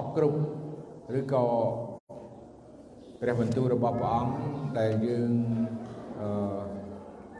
[0.00, 0.38] អបគ្រប់
[1.18, 1.44] ឬក៏
[3.20, 4.32] ព្រះបន្ទូលរបស់ព្រះអង្គ
[4.78, 5.32] ដែលយើង
[6.20, 6.28] អឺ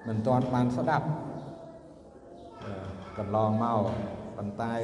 [0.06, 1.06] មិនទាន់បានស្ដាប់
[3.18, 3.84] កន្លងមក
[4.36, 4.74] ប៉ុន្តែ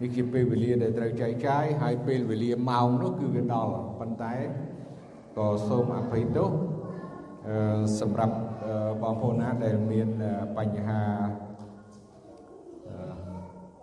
[0.00, 4.34] នេះជាពេលវេលាដែលត្រូវចែកចាយហើយពេលវេលាម៉ោងនោះគឺវាដល់ប៉ុន្តែ
[5.36, 6.50] ក៏សូមអភ័យទោស
[8.00, 8.36] សម្រាប់
[9.02, 10.08] បងប្អូនណាដែលមាន
[10.58, 11.02] បញ្ហា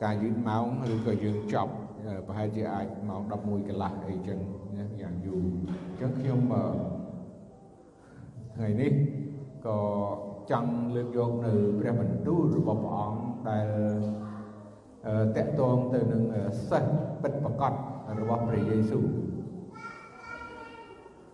[0.04, 1.74] ការយឺតម៉ោងឬក៏យើងចប់
[2.28, 4.40] ប្រហែលជាអាចម៉ោង11កន្លះអីចឹង
[4.78, 6.40] ណាយ៉ាងយូរអញ្ចឹងខ្ញុំ
[8.56, 8.92] ថ្ងៃនេះ
[9.66, 9.80] ក៏
[10.52, 13.68] ចង់លើកយកនៅព្រះបន្ទូលរបស់ព្រះអង្គដែល
[15.38, 16.24] តកតងទៅនឹង
[16.70, 17.74] សិស្សពិតប្រកប
[18.20, 19.06] របស់ព្រះយេស៊ូវ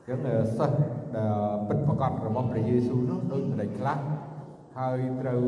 [0.07, 0.19] ចឹង
[0.57, 0.77] សិស្ស
[1.15, 1.35] ដែល
[1.67, 3.99] ពិតប្រកបរបស់ព្រះយេស៊ូវនោះដូចម្ដេចខ្លះ
[4.77, 5.43] ហើយត្រូវ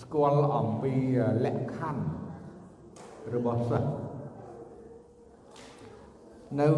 [0.00, 0.92] ស្គាល់អំពី
[1.44, 2.04] លក្ខខណ្ឌ
[3.32, 3.88] របស់សិស្ស
[6.60, 6.68] នៅ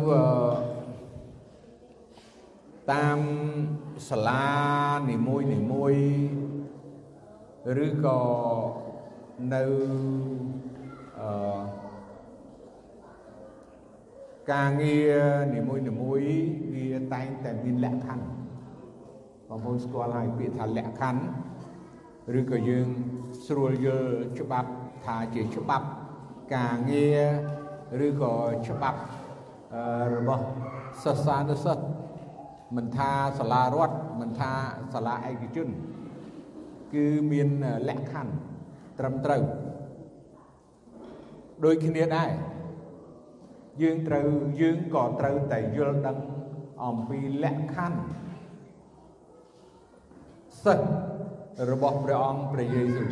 [2.92, 3.20] តាម
[4.08, 4.46] សាលា
[5.10, 5.94] នីមួយនីមួយ
[7.84, 8.20] ឬក៏
[9.54, 9.62] នៅ
[11.18, 11.86] អឺ
[14.52, 15.14] ការងារ
[15.54, 16.22] នីមួយនីមួយ
[16.74, 18.26] វាតែងតែមានលក្ខខណ្ឌ
[19.48, 21.22] បងប្អូនស្គាល់ហើយពាក្យថាលក្ខខណ្ឌ
[22.38, 22.86] ឬក៏យើង
[23.46, 24.70] ស្រួលយល់ច្បាប់
[25.04, 25.86] ថាជាច្បាប់
[26.54, 27.08] ការងា
[27.98, 28.34] រឬក៏
[28.68, 29.00] ច្បាប់
[30.14, 30.44] របស់
[31.02, 31.86] សិស្សានុសិស្ស
[32.76, 34.52] មិនថាសាលារដ្ឋមិនថា
[34.94, 35.68] សាលាឯកជន
[36.94, 37.48] គឺមាន
[37.88, 38.32] លក្ខខណ្ឌ
[38.98, 39.42] ត្រឹមត្រូវ
[41.64, 42.30] ដូចគ្នាដែរ
[43.82, 44.26] យើងត្រូវ
[44.60, 46.18] យើងក៏ត្រូវតែយល់ដឹង
[46.84, 48.00] អំពីលក្ខខណ្ឌ
[50.64, 50.86] សិទ្ធ
[51.70, 53.10] របស់ព្រះអង្គព្រះយេស៊ូវ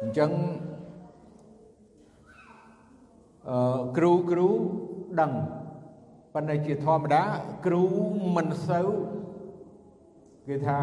[0.00, 0.71] អញ្ចឹងអឺ
[3.96, 4.48] គ្រូគ្រូ
[5.20, 5.32] ដឹង
[6.34, 7.22] ប៉ុន្តែជាធម្មតា
[7.66, 7.82] គ្រូ
[8.36, 8.88] មិនសូវ
[10.48, 10.80] គេថា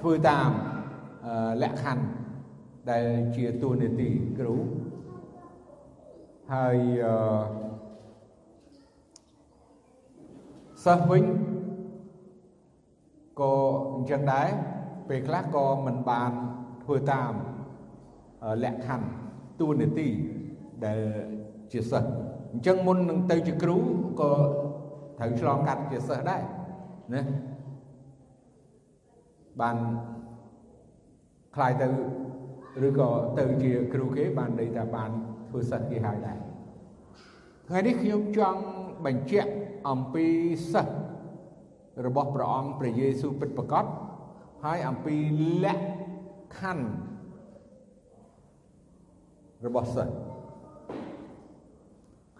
[0.00, 0.50] ធ្វើតាម
[1.62, 2.04] លក្ខខណ្ឌ
[2.90, 3.04] ដែល
[3.36, 4.54] ជាតួនាទីគ្រូ
[6.52, 7.14] ហើយអឺ
[10.84, 11.24] សិស្សវិញ
[13.40, 13.54] ក៏
[13.94, 14.48] អញ្ចឹងដែរ
[15.08, 16.30] ពេលខ្លះក៏មិនបាន
[16.82, 17.32] ធ្វើតាម
[18.64, 19.08] លក្ខខណ្ឌ
[19.60, 20.08] តួនាទី
[20.84, 21.00] ដែល
[21.72, 22.10] ជាសិស្ស
[22.52, 23.76] អញ្ចឹងមុននឹងទៅជាគ្រូ
[24.20, 24.30] ក៏
[25.18, 26.42] ត្រូវឆ្លងកាត់ជាសិស្សដែរ
[27.14, 27.22] ណា
[29.60, 29.76] បាន
[31.54, 31.88] ខ្លាយទៅ
[32.86, 35.10] ឬក៏ទៅជាគ្រូគេបានន័យថាបាន
[35.48, 36.38] ធ្វើសិស្សគេហើយដែរ
[37.68, 38.60] ថ្ងៃនេះខ្ញុំចង់
[39.06, 39.50] បញ្ជាក់
[39.88, 40.26] អំពី
[40.72, 40.94] សិស្ស
[42.06, 43.84] របស់ព្រះអង្គព្រះយេស៊ូវពិតប្រាកដ
[44.64, 45.16] ហើយអំពី
[45.64, 45.84] លក្ខ
[46.58, 47.09] ខណ្ឌ
[49.66, 50.14] របស់សិស្ស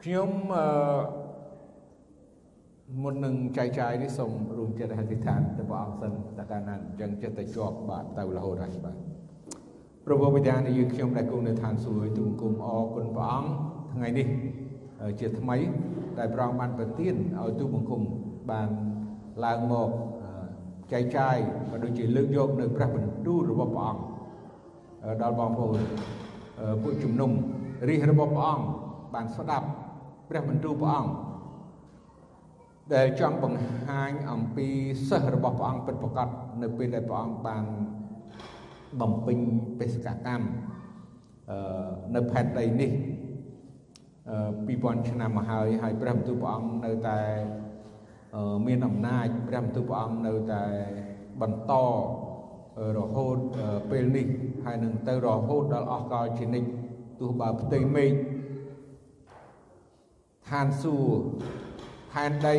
[0.03, 0.67] ខ្ញុំអឺ
[3.03, 8.97] មុននឹងចែកចាយនេះសូមរួមចិត្តអធិដ្ឋានទៅព្រះអង្គសិនតើកាលណាអញ្ចឹងចិត្តតែជាប់បាទទៅរហូតហើយបាទ
[10.05, 13.51] ព្រះបិតានៃយើងខ្ញុំដែលគង់នៅឋានសួគ៌ទូគុំអរគុណព្រះអង្គ
[13.93, 14.27] ថ្ងៃនេះ
[15.21, 15.57] ជាថ្មី
[16.19, 18.03] ដែលព្រះអង្គបានប្រទានឲ្យទូបង្គំ
[18.51, 18.69] បាន
[19.45, 19.89] ឡើងមក
[20.93, 21.37] ចែកចាយ
[21.71, 24.03] ក៏ដូចជាលើកយកនៅព្រះបន្ទូលរបស់ព្រះអង្គ
[25.23, 25.81] ដល់បងប្អូន
[26.83, 27.31] ពួកជំនុំ
[27.89, 28.65] រាជរបស់ព្រះអង្គ
[29.15, 29.67] បានស្ដាប់
[30.29, 31.13] ព្រះបន្ទូលព្រះអង្គ
[32.95, 34.67] ដែលចង់បង្ហាញអំពី
[35.09, 36.29] សិស្សរបស់ព្រះអង្គពិតប្រាកដ
[36.63, 37.65] នៅពេលដែលព្រះអង្គបាន
[39.01, 39.39] បំពេញ
[39.79, 40.47] បេសកកម្ម
[42.15, 42.93] នៅផែនដីនេះ
[44.31, 47.21] 2000ឆ្នាំមកហើយហើយព្រះបន្ទូលព្រះអង្គនៅតែ
[48.67, 50.65] មានអំណាចព្រះបន្ទូលព្រះអង្គនៅតែ
[51.41, 51.73] បន្ត
[52.99, 53.37] រហូត
[53.91, 54.27] ពេលនេះ
[54.65, 56.69] ហើយនឹងទៅរហូតដល់អស់កលជានិច្ច
[57.21, 58.11] ទោះបើផ្ទៃមេឃ
[60.51, 61.23] ឋានសួគ៌
[62.13, 62.57] ផែនដី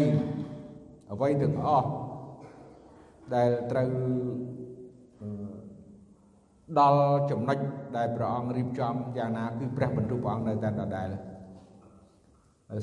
[1.11, 1.89] អ្វីទាំងអស់
[3.35, 3.89] ដែលត្រូវ
[6.79, 7.57] ដល់ចំណុច
[7.97, 11.09] ដែលព្រះអង្គរៀបចំយ៉ាងណាគឺព្រះបន្ទូលព្រះអង្គនៅតែដដែល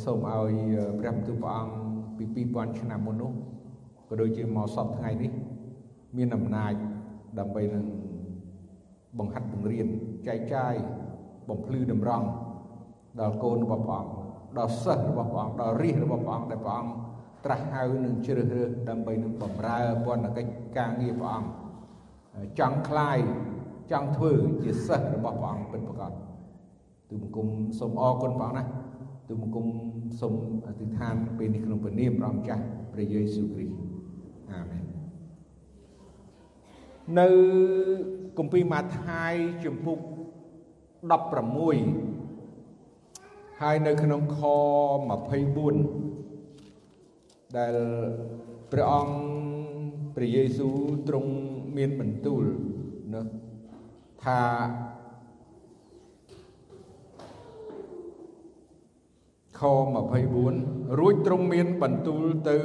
[0.04, 0.52] សូមឲ្យ
[1.00, 1.74] ព្រះបន្ទូលព្រះអង្គ
[2.16, 2.24] ពី
[2.56, 3.32] 2000ឆ្នាំមុននោះ
[4.08, 5.32] ក៏ដូចជាមកសពថ្ងៃនេះ
[6.16, 6.72] មានអំណាច
[7.39, 7.85] ដើម្បីនឹង
[9.19, 9.87] បង្ហាត់បង្រៀន
[10.27, 10.73] ចែកចាយ
[11.49, 12.27] បំភ្លឺតម្រង់
[13.19, 14.11] ដល់កូនរបស់ព្រះអង្គ
[14.57, 16.93] ដល់សិស្សរបស់ព្រះអង្គដល់រាជរបស់ព្រះអង្គដែលព្រះអង្គ
[17.45, 21.49] ត្រាស់ហៅនឹងជ្រើសរើសដើម្បីនឹងបម្រើពន្ធកិច្ចការងារព្រះអង្គ
[22.59, 23.17] ចង់คลาย
[23.91, 24.31] ចង់ធ្វើ
[24.63, 26.13] ជាសិស្សរបស់ព្រះអង្គពិតប្រាកដ
[27.09, 27.47] ទូបង្គំ
[27.79, 28.63] សូមអរគុណព្រះអង្គណា
[29.27, 29.65] ទូបង្គំ
[30.19, 30.33] សូម
[30.67, 32.63] អធិដ្ឋានពេលនេះក្នុងព្រះនាមព្រះអង្គចាស់
[32.93, 33.75] ព្រះយេស៊ូវគ្រីស្ទ
[34.51, 34.86] អាមែន
[37.16, 37.28] នៅ
[38.38, 39.34] គម្ពីរម៉ាថាយ
[39.64, 39.98] ជំពូក
[43.60, 44.40] ហើយនៅក្នុងខ
[45.98, 47.74] 24ដែល
[48.72, 49.16] ព្រះអង្គ
[50.14, 50.76] ព្រះយេស៊ូវ
[51.08, 51.32] ទ្រង់
[51.76, 52.42] មានបន្ទូល
[53.12, 53.22] ណា
[54.24, 54.40] ថា
[59.58, 59.62] ខ
[60.28, 62.56] 24រួចទ្រង់មានបន្ទូលទៅ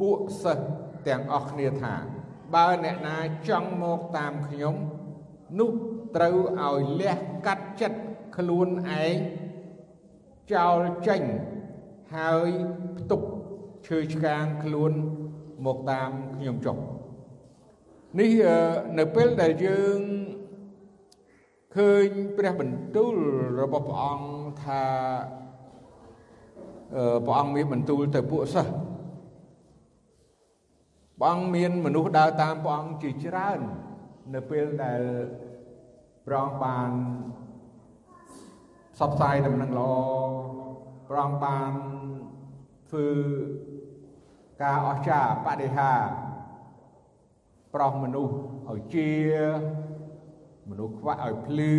[0.00, 0.66] ពួកសិស្ស
[1.08, 1.94] ទាំងអស់គ្នាថា
[2.54, 3.16] បើអ្នកណា
[3.48, 4.76] ចង់មកតាមខ្ញុំ
[5.58, 5.70] នោះ
[6.16, 7.16] ត្រូវឲ្យលះ
[7.46, 8.00] កាត់ចិត្ត
[8.36, 8.68] ខ្លួន
[9.00, 9.16] ឯង
[10.54, 11.22] ចោលចេញ
[12.14, 12.48] ហើយ
[12.98, 13.22] ផ្ទុក
[13.86, 14.92] ឈើឆ្កាងខ្លួន
[15.66, 16.76] មកតាមខ្ញុំចុះ
[18.20, 18.32] នេះ
[18.98, 19.98] នៅពេលដែលយើង
[21.76, 23.16] ឃើញព្រះបន្ទូល
[23.60, 24.28] របស់ព្រះអង្គ
[24.62, 24.84] ថា
[27.26, 28.72] ព្រះអង្គមានបន្ទូលទៅពួកសិស្ស
[31.22, 33.60] ព្រះអង្គមានមនុស្សដើរតាមព្រះអង្គជាច្រើន
[34.34, 35.00] នៅពេលដែល
[36.26, 36.90] ព្រះអង្គបាន
[38.94, 39.92] ផ្សព្វផ្សាយដំណឹងល្អ
[41.08, 41.70] ព្រះអង្គបាន
[42.90, 43.08] ធ្វើ
[44.62, 45.92] ការអស្ចារ្យបដិហា
[47.74, 48.34] ប្រោះមនុស្ស
[48.70, 49.10] ឲ្យជា
[50.70, 51.76] មនុស្សខ្វាក់ឲ្យភ្លឺ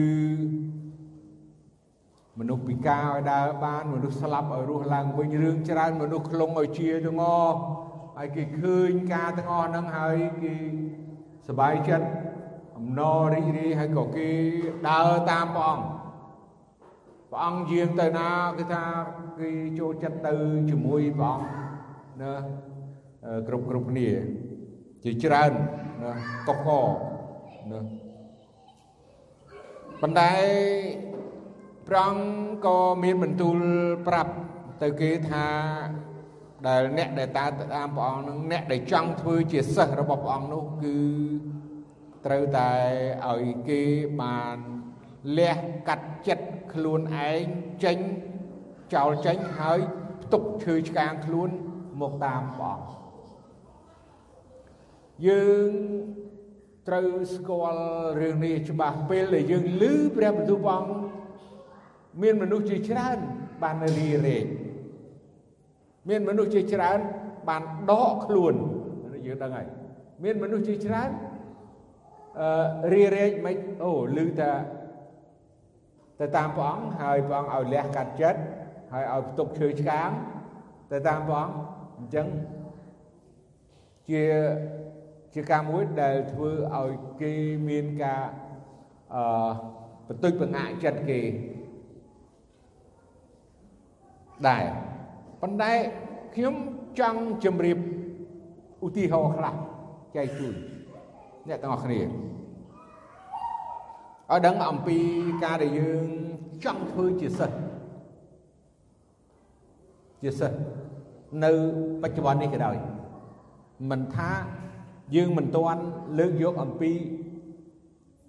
[2.39, 7.60] មនុស្សពិការឲ្យដើរបានមនុស្សស្លាប់ឲ្យរស់ឡើងវិញរឿងច្រើនមនុស្សខ្លងឲ្យជាទាំងអស់
[8.17, 10.55] ហើយគេឃើញការទាំងអស់ហ្នឹងហើយគេ
[11.49, 12.06] សบายចិត្ត
[12.76, 14.31] អំណររីករាយហើយក៏គេ
[14.88, 15.88] ដើរតាមព្រះអង្គ
[17.31, 18.85] ព្រះអង្គយាងទៅណាគឺថា
[19.38, 20.35] គេចូលចិត្តទៅ
[20.70, 21.50] ជាមួយព្រះអង្គ
[22.23, 22.32] ណា
[23.49, 24.08] គ្រប់គ្រប់គ្នា
[25.05, 25.52] ជាច្រើន
[26.02, 26.12] ណា
[26.49, 26.70] កុកក
[27.70, 27.81] ណា
[30.00, 30.32] ប៉ុន្តែ
[31.88, 33.58] ព្រះអង្គក៏មានបន្ទូល
[34.06, 34.32] ប្រាប់
[34.82, 35.46] ទៅគេថា
[36.68, 40.98] ដែលអ្នកដែលតាមតាមព្រះអង្គនឹងអ្នកដែលចង់ធ្វើជាសិស្សរបស់ព្រះអង្គនោះគឺ
[42.25, 42.71] ត្រូវតែ
[43.30, 43.81] ឲ្យគេ
[44.21, 44.57] បាន
[45.38, 45.57] លះ
[45.88, 47.44] កាត់ចិត្តខ្លួនឯង
[47.83, 47.98] ចេញ
[48.94, 49.80] ចោលចេញហើយ
[50.24, 51.50] ផ្ទុកឈើឆ្កាងខ្លួន
[52.01, 52.94] មកតាមព្រះអង្គ
[55.27, 55.69] យើង
[56.88, 57.83] ត្រូវស្គាល់
[58.21, 59.83] រឿងនេះច្បាស់ពេលដែលយើងឮ
[60.18, 60.92] ព្រះបន្ទូលព្រះអង្គ
[62.21, 63.18] មានមនុស្សជាច្រើន
[63.63, 64.45] បានរីរែក
[66.09, 67.00] មានមនុស្សជាច្រើន
[67.50, 68.53] បានដកខ្លួន
[69.25, 69.67] យើងដឹងហើយ
[70.23, 71.09] មានមនុស្សជាច្រើន
[72.39, 74.51] អឺរីរែកមិនអូឮតែ
[76.19, 78.39] ទៅតាមព្រះអង្គហើយព្រះអង្គឲ្យលះកាត់ចិត្ត
[78.94, 80.09] ហើយឲ្យផ្ទុកឈើឆ្កាង
[80.91, 81.55] ទៅតាមព្រះអង្គ
[81.97, 82.27] អញ្ចឹង
[84.09, 84.23] ជា
[85.33, 86.91] ជាការមួយដែលធ្វើឲ្យ
[87.21, 87.33] គេ
[87.69, 88.23] មានការ
[89.15, 89.23] អឺ
[90.07, 91.21] បន្ទុយបង្អាក់ចិត្តគេ
[94.47, 94.65] ដែរ
[95.45, 95.72] ប៉ុន្តែ
[96.36, 96.56] ខ្ញុំ
[97.00, 97.78] ចង់ជម្រាប
[98.86, 99.56] ឧទាហរណ៍ខ្លះ
[100.16, 100.56] ចែកជូន
[101.48, 102.07] អ្នកទាំងអស់គ្នាឲ្យ
[104.45, 104.98] ដឹងអំពី
[105.44, 106.06] ការដែលយើង
[106.66, 107.57] ចង់ធ្វើជាសិស្ស
[110.24, 110.57] ជាសិស្ស
[111.44, 111.51] នៅ
[112.01, 112.75] បច្ចុប្បន្ននេះក៏ដោយ
[113.92, 114.31] មិនថា
[115.16, 115.81] យើងមិនទាន់
[116.19, 116.92] លើកយកអំពី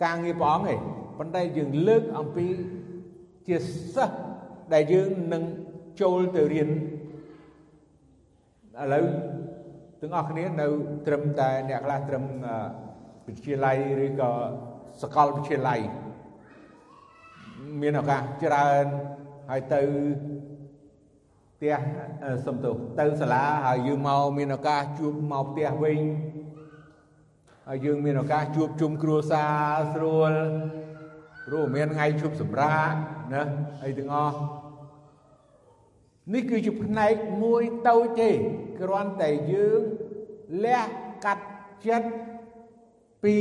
[0.05, 0.76] ការងារព្រះអង្គទេ
[1.19, 2.46] ប៉ុន្តែយើងលើកអំពី
[3.49, 3.56] ជា
[3.94, 4.17] សិស្ស
[4.72, 5.44] ដែលយើងនឹង
[6.00, 6.69] ចូលទៅរៀន
[8.82, 9.04] ឥឡូវ
[10.00, 10.66] ទាំងអស់គ្នានៅ
[11.06, 12.24] ត្រឹមតែអ្នកខ្លះត្រឹម
[13.26, 14.30] វិទ្យាល័យឬក៏
[15.02, 15.80] សាកលវិទ្យាល័យ
[17.80, 18.84] មានឱកាសច្រើន
[19.50, 19.82] ហើយទៅ
[21.54, 21.76] ផ្ទះ
[22.46, 26.00] សំទោសទៅសាលាហើយយើងមកមានឱកាសជួបមកផ្ទះវិញ
[27.69, 30.32] ហើយយើងមានឱកាសជួបជុំគ្រួសារស្រួល
[31.46, 32.93] ព្រោះមានថ្ងៃជប់សម្រាក
[33.32, 33.43] ណា
[33.84, 34.36] អីទាំងអស់
[36.32, 38.31] នេះគឺជាផ្នែកមួយតូចទេ
[38.81, 39.81] គ្រាន់តែយើង
[40.64, 40.81] លះ
[41.24, 41.44] កាត់
[41.86, 42.08] ចិត្ត
[43.24, 43.38] ពី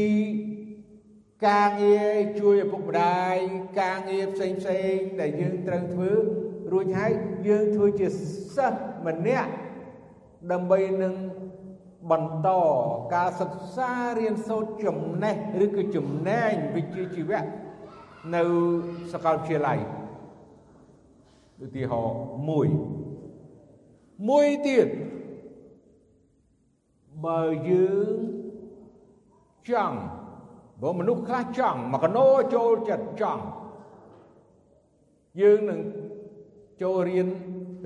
[1.47, 3.35] ការងារជួយឪពុកម្ដាយ
[3.81, 6.11] ការងារផ្សេងផ្សេងដែលយើងត្រូវធ្វើ
[6.71, 7.11] រួចហើយ
[7.47, 8.07] យើងធ្វើជា
[8.55, 9.49] សិស្សម្នាក់
[10.51, 11.15] ដើម្បីនឹង
[12.11, 12.49] បន្ត
[13.13, 15.35] ការសិក្សារៀនសូត្រចំណេះ
[15.65, 17.41] ឬក៏ចំណែងវិជ្ជាជីវៈ
[18.35, 18.43] នៅ
[19.13, 19.79] សាកលវិទ្យាល័យ
[21.63, 22.17] ឧទាហរណ៍
[22.49, 22.67] មួយ
[24.29, 24.87] មួយទៀត
[27.25, 28.17] បើយើង
[29.69, 29.97] ចង់
[30.81, 33.43] បើមនុស្សខ្លះចង់មកកណោចូលចិត្តចង់
[35.41, 35.79] យើងនឹង
[36.81, 37.27] ចូលរៀន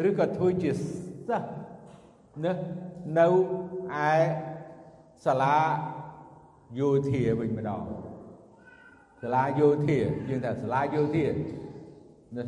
[0.07, 0.71] ឬក៏ធ្វើជា
[1.27, 1.49] សិស្ស
[2.43, 2.53] ណា
[3.17, 3.27] នៅ
[4.09, 4.15] ឯ
[5.25, 5.57] សាលា
[6.79, 7.83] យោធាវិញម្ដង
[9.21, 9.97] សាលាយោធា
[10.29, 11.66] យើងថាសាលាយោធានៅ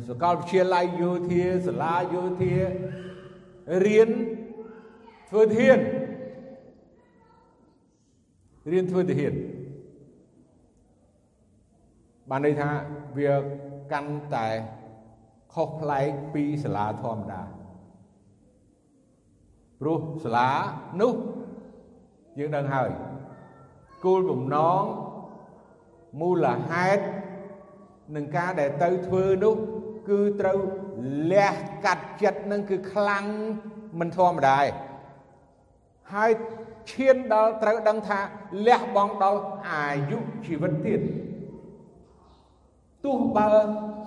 [0.08, 2.54] សាកលវិទ្យាល័យយោធាសាលាយោធា
[3.86, 4.10] រៀន
[5.28, 5.78] ធ្វើធាន
[8.72, 9.34] រៀនធ្វើទាហាន
[12.30, 12.70] បានន័យថា
[13.18, 13.32] វា
[13.92, 14.48] កាន់តែ
[15.54, 17.42] ខុសប្លែកពីសាលាធម្មតា
[19.80, 20.50] ព្រោះសាលា
[21.00, 21.14] នោះ
[22.38, 22.90] យើងដឹងហើយ
[24.04, 24.82] គោលបំណង
[26.20, 27.04] មូលហេតុ
[28.16, 29.54] នឹងការដែលទៅធ្វើនោះ
[30.08, 30.58] គឺត្រូវ
[31.32, 33.24] លះកាត់ចិត្តនឹងគឺខ្លាំង
[34.00, 34.68] មិនធម្មតាឯង
[36.12, 36.30] ហើយ
[36.92, 38.20] ឈានដល់ត្រូវដឹងថា
[38.66, 41.00] លះបង់ដល់អាយុជីវិតទៀត
[43.04, 43.50] ទោះបើ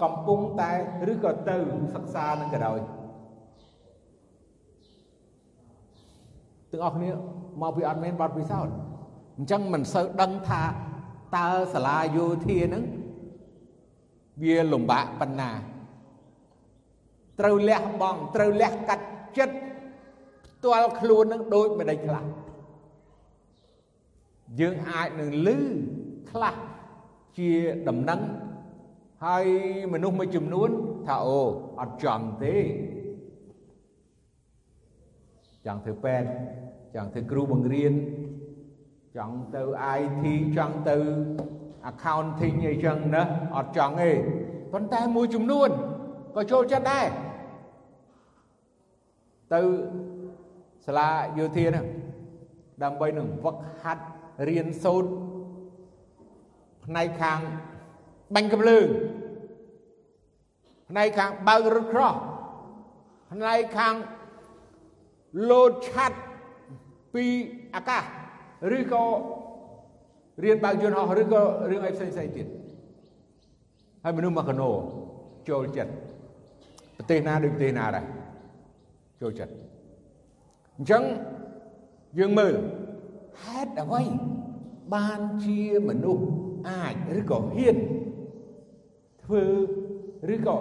[0.04, 0.72] កំពុងតែ
[1.12, 1.58] ឬក៏ទៅ
[1.94, 2.80] សិក្សានឹងក៏ដោយ
[6.72, 7.10] ទាំងអស់គ្នា
[7.62, 8.76] មកពីអត់មានបទពិសោធន៍
[9.38, 10.64] អញ្ចឹងមិនសូវដឹងថា
[11.38, 12.84] តើសាលាយោធានឹង
[14.42, 15.52] វាលំបាកប៉ុណ្ណា
[17.40, 19.06] ត្រូវលះបង់ត្រូវលះកាត់
[19.38, 19.56] ចិត្ត
[20.46, 22.26] ផ្ទាល់ខ្លួននឹងដូចម្ដេចខ្លះ
[24.60, 25.60] យើងអាចនឹងលឺ
[26.32, 26.56] ខ្លះ
[27.38, 27.50] ជា
[27.88, 28.22] ដំណឹង
[29.26, 29.46] ហើយ
[29.94, 30.70] មនុស្សមួយចំនួន
[31.08, 31.40] ថាអូ
[31.80, 32.56] អត់ចង់ទេ
[35.66, 36.28] ចង់ធ្វើពេទ្យ
[36.96, 37.94] ចង់ធ្វើគ្រូបង្រៀន
[39.18, 39.62] ចង់ទៅ
[40.00, 40.24] IT
[40.58, 40.98] ចង់ទៅ
[41.92, 43.24] accounting អីចឹងណា
[43.56, 44.12] អត់ចង់ទេ
[44.74, 45.70] ប៉ុន្តែមួយចំនួន
[46.36, 47.08] ក៏ចូលចិត្តដែរ
[49.54, 49.62] ទៅ
[50.86, 51.86] សាលាយោធាហ្នឹង
[52.84, 54.04] ដើម្បីនឹងវឹកហាត់
[54.48, 55.10] រៀនសូត្រ
[56.86, 57.40] ផ្នែកខាង
[58.36, 58.88] បាញ់កម្លើង
[60.90, 62.14] ផ្នែកខាងបើករថក្រោះ
[63.32, 63.96] ផ្នែកខាង
[65.50, 66.18] លោតឆាត់
[67.14, 67.26] ពី
[67.76, 68.04] អាកាស
[68.78, 69.06] ឬក៏
[70.42, 72.48] រៀនបើកយន្តហោះឬក៏រឿងអីផ្សេងផ្សេងទៀត
[74.04, 74.70] ហើយមនុស្សមកកណោ
[75.50, 75.92] ចូលចិត្ត
[76.98, 78.06] ប្រទេសណាដូចប្រទេសណាដែរ
[79.22, 79.54] ចូលចិត្ត
[80.78, 81.04] អញ្ចឹង
[82.20, 82.54] យើងមើល
[83.44, 84.04] ហេតុអ្វី
[84.96, 85.60] បានជា
[85.90, 86.26] មនុស្ស
[86.70, 87.78] អាចឬក៏ហ៊ាន
[89.24, 89.44] ធ្វើ
[90.36, 90.58] ឬក៏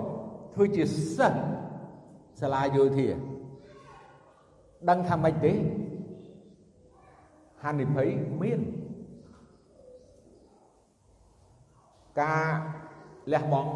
[0.54, 0.84] ធ្វើជា
[1.16, 1.40] សិស្ស
[2.40, 3.06] សាលាយោធា
[4.88, 5.52] ដឹងថាម៉េចទេ
[7.62, 8.08] ហានិភ័យ
[8.42, 8.60] មាន
[12.20, 12.46] ការ
[13.32, 13.72] លះបង់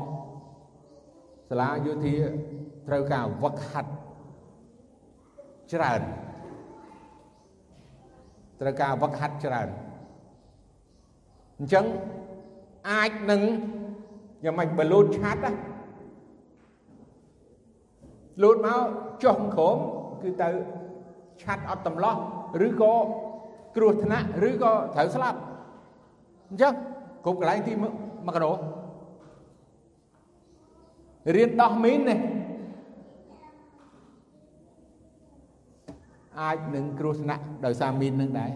[1.48, 2.14] សាលាយោធា
[2.88, 3.92] ត្រូវការវឹកហាត់
[5.72, 6.00] ច្រើន
[8.60, 9.68] ត្រូវការវឹកហាត់ច្រើន
[11.58, 11.84] អញ្ចឹង
[12.90, 13.42] អាចនឹង
[14.44, 15.52] យ៉ាងម៉េចបើលោតឆាត់ណា
[18.42, 18.80] លោតមក
[19.24, 19.76] ចុះក្រោម
[20.22, 20.48] គឺទៅ
[21.42, 22.16] ឆាត់អត់តម្លោះ
[22.66, 22.94] ឬក៏
[23.76, 25.38] គ្រោះថ្នាក់ឬក៏ត្រូវស្លាប់
[26.50, 26.74] អញ្ចឹង
[27.24, 27.72] គ្រប់កន្លែងទី
[28.26, 28.52] 1គីឡូ
[31.34, 32.18] រៀនដោះមីននេះ
[36.40, 38.50] អាចនឹងគ្រោះថ្នាក់ដោយសារមីននឹងដែរ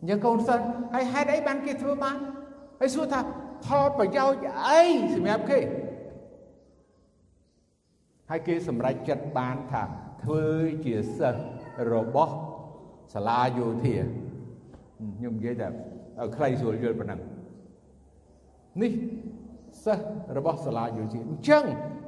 [0.00, 2.16] អញ្ចឹងកូនសិស្សហើយហេតុអីបានគេធ្វើបាន
[2.80, 3.20] ហើយសួរថា
[3.66, 4.82] ផលប្រយោជន៍អី
[5.14, 5.60] សម្រាប់គេ
[8.30, 9.82] ហើយគេសម្រេចចិត្តបានថា
[10.22, 10.44] ធ្វើ
[10.84, 11.42] ជាសិស្ស
[11.92, 12.34] របស់
[13.14, 13.96] សាលាយោធា
[15.16, 17.20] ខ្ញុំនិយាយតែឲ្យខ្លីស្រួលយល់ប៉ុណ្ណឹង
[18.80, 18.92] នេះ
[19.84, 20.04] សិស្ស
[20.36, 21.64] របស់សាលាយោធាអញ្ចឹង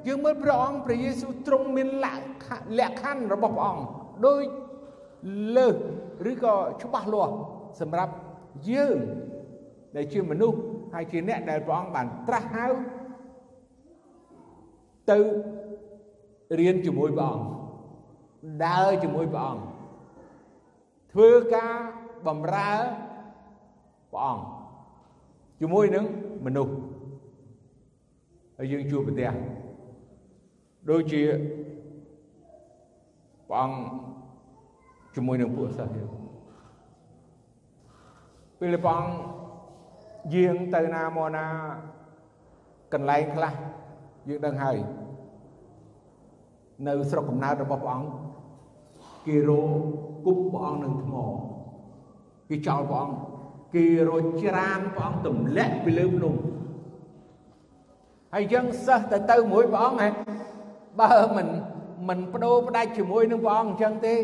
[0.07, 3.85] យើងមើលព្រះអង្គព្រះយេស៊ូវទ្រង់មានលក្ខខណ្ឌរបស់ព្រះអង្គ
[4.27, 4.43] ដោយ
[5.57, 5.77] លើស
[6.31, 7.35] ឬក៏ច្បាស់លាស់
[7.81, 8.13] សម្រាប់
[8.71, 8.99] យើង
[9.97, 10.59] ដែលជាមនុស្ស
[10.95, 12.67] ហើយជាអ្នកដែលព្រះអង្គបានត្រាស់ហៅ
[15.11, 15.19] ទៅ
[16.61, 17.47] រៀនជាមួយព្រះអង្គ
[18.67, 19.65] ដើរជាមួយព្រះអង្គ
[21.13, 21.75] ធ្វើការ
[22.27, 22.73] បម្រើ
[24.13, 24.45] ព្រះអង្គ
[25.61, 26.05] ជាមួយនឹង
[26.45, 26.75] មនុស្ស
[28.57, 29.33] ហើយយើងជួបប្រទះ
[30.91, 31.23] ដូចជា
[33.49, 33.79] ព្រះអង្គ
[35.15, 36.09] ជាមួយនឹងពួកសិស្សយើង
[38.59, 41.47] ពេលព្រះអង្គយាងទៅណាមកណា
[42.93, 43.53] កន្លែងខ្លះ
[44.29, 44.79] យើងដឹងហើយ
[46.87, 48.09] នៅស្រុកកំណើតរបស់ព្រះអង្គ
[49.27, 49.63] គេរោ
[50.25, 51.15] គប់ព្រះអង្គនឹងថ្ម
[52.49, 53.17] គេចោលព្រះអង្គ
[53.75, 56.35] គេរោច្រានព្រះអង្គទម្លាក់ពីលើភ្នំ
[58.35, 60.09] ហើយយើងសិស្សទៅទៅមួយព្រះអង្គហ៎
[61.01, 61.49] បើមិន
[62.09, 64.15] មិនបដូរផ្ដាច់ជាមួយនឹងព្រះអង្គអញ្ចឹងទេ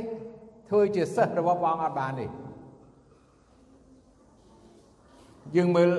[0.70, 2.26] ធ្វើជាសិស្សរបស់ព្រះអង្គអត់បានទេ
[5.56, 5.90] យើងមើល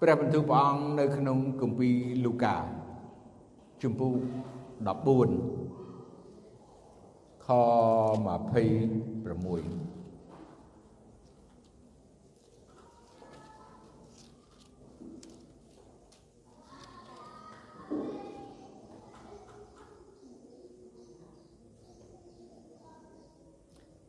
[0.00, 1.94] ព្រះបន្ទូលព្រះអង្គនៅក្នុងគម្ពីរ
[2.24, 2.56] លូកា
[3.82, 4.12] ជំពូក
[4.96, 5.06] 14
[7.46, 7.48] ខ
[9.82, 9.83] 26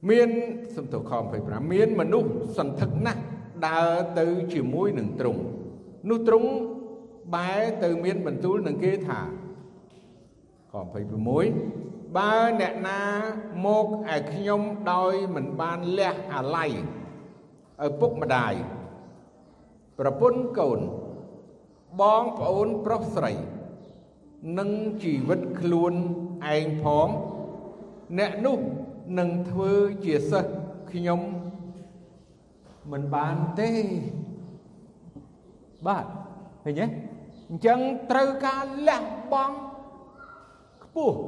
[0.10, 0.30] មាន
[0.76, 3.22] សំទោខ25មានមនុស្សសន្ធឹកណាស់
[3.68, 5.42] ដើរទៅជាមួយនឹងទ្រង់
[6.10, 6.50] នោះទ្រង់
[7.36, 9.20] បែរទៅមានបន្ទូលនឹងគេថា
[10.72, 10.74] ខ
[11.46, 13.02] 26បើអ្នកណា
[13.66, 14.62] មកឯខ្ញុំ
[14.94, 16.72] ដោយមិនបានលះអាល័យ
[17.88, 18.54] ឪពុកម្ដាយ
[20.00, 20.80] ប្រពន្ធកូន
[22.02, 23.34] បងប្អូនប្រុសស្រី
[24.58, 24.70] និង
[25.04, 25.94] ជីវិតខ្លួន
[26.54, 27.08] ឯងផង
[28.20, 28.60] អ្នកនោះ
[29.20, 29.74] នឹងធ្វើ
[30.06, 30.54] ជាសិស្ស
[30.92, 31.22] ខ្ញុំ
[32.92, 33.72] មិនបានទេ
[35.88, 36.06] បាទ
[36.64, 36.86] ឃើញទេ
[37.50, 37.80] អញ្ចឹង
[38.12, 39.56] ត្រូវការលះបង់
[40.84, 41.20] ខ្ពស់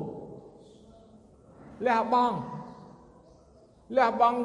[1.87, 2.37] លះបង់
[3.97, 4.39] លះបង់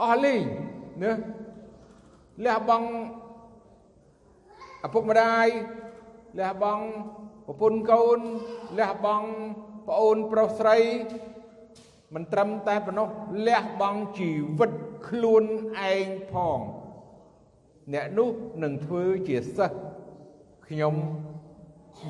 [0.00, 0.42] អស់លីង
[1.02, 1.12] ណា
[2.44, 2.88] លះបង់
[4.86, 5.46] ឪពុកម្ដាយ
[6.38, 6.84] លះបង់
[7.46, 8.18] ប្រពន្ធកូន
[8.78, 9.28] លះបង់
[9.88, 10.78] ប្អូនប្រុសស្រី
[12.14, 13.08] មិនត្រឹមតែប៉ុណ្ណោះ
[13.46, 14.70] លះបង់ជីវិត
[15.08, 15.44] ខ្លួន
[15.90, 16.58] ឯងផង
[17.94, 18.28] អ្នកនោះ
[18.62, 19.78] នឹងធ្វើជាសិស្ស
[20.68, 20.94] ខ្ញុំ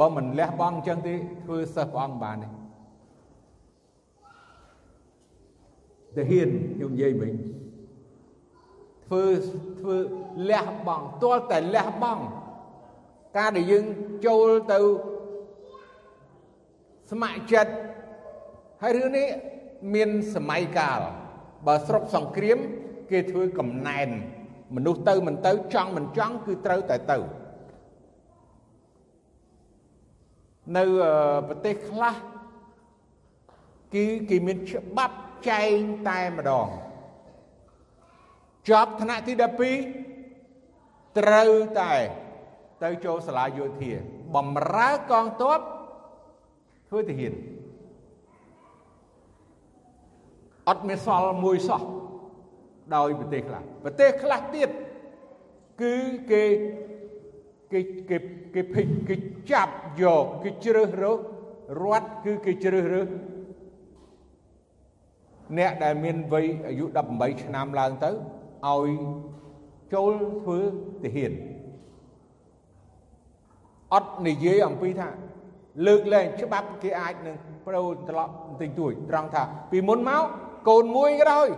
[0.01, 2.49] បើមិនលះបង់អញ្ចឹងទេធ្វើសិស្សព្រះអង្គបានទេ
[6.15, 7.33] តែហ៊ានខ្ញុំនិយាយមិញ
[9.07, 9.25] ធ្វើ
[9.81, 9.97] ធ្វើ
[10.51, 12.25] លះបង់ទាល់តែលះបង់
[13.39, 13.85] ការដែលយើង
[14.27, 14.79] ចូលទៅ
[17.11, 17.73] ស្ម័គ្រចិត្ត
[18.83, 19.29] ហើយរឿងនេះ
[19.93, 21.01] មានសម័យកាល
[21.67, 22.59] បើស្រុកសង្គ្រាម
[23.11, 24.09] គេធ្វើកំណែន
[24.75, 27.19] មនុស្សទៅមិនទៅចង់មិនចង់គឺត្រូវតែទៅ
[30.77, 30.85] នៅ
[31.49, 32.15] ប្រទេសខ្លះ
[33.95, 35.17] គឺគេមានច្បាប់
[35.51, 36.69] ចែងតែម្ដង
[38.71, 39.33] ចប់ថ្នាក់ទី
[40.07, 41.51] 12ត្រូវ
[41.81, 41.93] តែ
[42.83, 43.93] ទៅចូលសាលាយោធា
[44.35, 45.61] បំរើកងទ័ព
[46.89, 47.35] ធ្វើទាហាន
[50.69, 51.83] អត់មានសល់មួយសោះ
[52.95, 54.71] ដោយប្រទេសខ្លះប្រទេសខ្លះទៀត
[55.83, 55.95] គឺ
[56.31, 56.45] គេ
[57.73, 57.81] គេ
[58.11, 58.17] គេ
[58.55, 59.17] គេភិចគេ
[59.51, 61.19] ចាប់យកគេជ្រើសរើស
[61.83, 63.09] រដ្ឋគឺគេជ្រើសរើស
[65.59, 68.89] អ្នកដែលមានវ័យអាយុ18ឆ្នាំឡើងទៅឲ្យ
[69.95, 70.59] ចូលធ្វើ
[71.03, 71.33] ទាហាន
[73.95, 75.09] អត់និយាយអំពីថា
[75.87, 80.25] លើកលែងច្បាប់គេអាចនឹងប្រោត្រឡប់បន្តិចតួចត្រង់ថាពីមុនមក
[80.69, 81.49] កូនមួយក៏ដោយ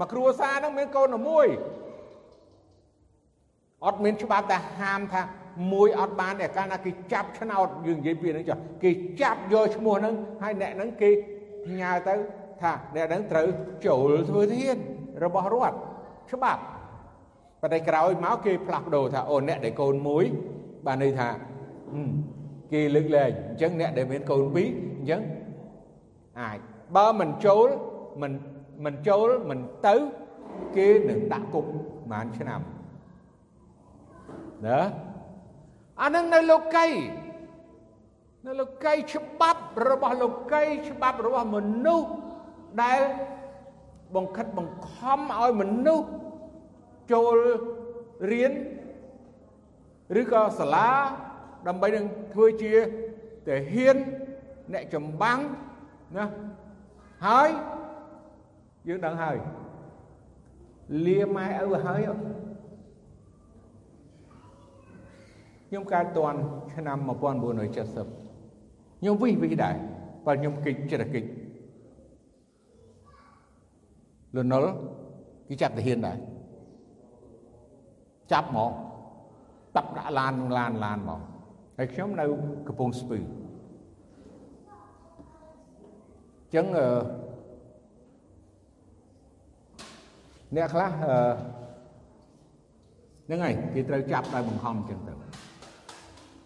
[0.00, 1.46] មកគ្រួសារហ្នឹងមានកូនតែមួយ
[3.84, 5.22] អត់មានច្បាប់តែហាមថា
[5.72, 11.10] មួយអត់បានតែកាលណាគេចាប់ឆ្នោតយើងនិយាយពីហ្នឹងចុះគេចាប់យកឈ្មោះហ្នឹងហើយអ្នកហ្នឹងគេ
[11.66, 12.14] ផ្ញើទៅ
[12.62, 13.46] ថាអ្នកហ្នឹងត្រូវ
[13.86, 14.76] ចូលធ្វើធាន
[15.24, 15.76] របស់រដ្ឋ
[16.32, 16.62] ច្បាប់
[17.60, 20.24] ប៉ុន្តែក្រោយមកគេផ្លាស់ប្ដូរថាអូអ្នកដែលកូនមួយ
[20.86, 21.28] បានន័យថា
[22.72, 25.22] គេលើកលែងអញ្ចឹងអ្នកដែលមានកូនពីរអញ្ចឹង
[26.40, 26.58] អាច
[26.96, 27.68] បើមិនចូល
[28.22, 28.32] មិន
[28.84, 29.94] មិនចូលមិនទៅ
[30.76, 31.64] គេនឹងដាក់គុក
[32.10, 32.60] ប្រហែលឆ្នាំ
[34.66, 34.80] ណា
[36.02, 36.88] អានឹងនៅលោកី
[38.46, 42.08] នៅលោកីច្បាប់របស់លោកីច្បាប់របស់មនុស្ស
[42.82, 43.00] ដែល
[44.14, 46.06] បង្ខិតបង្ខំឲ្យមនុស្ស
[47.12, 47.36] ចូល
[48.32, 48.52] រៀន
[50.20, 50.90] ឬក៏សាលា
[51.66, 52.72] ដើម្បីនឹងធ្វើជា
[53.46, 53.96] ទាហាន
[54.72, 55.38] អ្នកចម្បាំង
[56.16, 56.26] ណា
[57.26, 57.50] ហើយ
[58.88, 59.36] យើងដឹងហើយ
[61.06, 62.00] លាម៉ែឪហើយ
[65.68, 66.38] ខ្ញុំកើតតាន់
[66.74, 67.10] ឆ្នាំ1970
[68.98, 69.74] ខ្ញុំវិវិដែរ
[70.26, 71.24] បើខ្ញុំគិតចិត្តគិត
[74.36, 74.72] លន់នល់
[75.48, 76.16] គេចាប់ទាហានដែរ
[78.32, 78.72] ចាប់មក
[79.76, 81.20] តាប់ដាក់ឡានឡានឡានមក
[81.78, 82.24] ហើយខ្ញុំនៅ
[82.66, 86.88] កំពង់ស្ពឺអញ្ចឹងអឺ
[90.56, 91.16] អ្នកខ្លះអឺ
[93.26, 95.12] ហ្នឹងហើយគេត្រូវចាប់ដោយបង្ខំអញ្ចឹងទៅ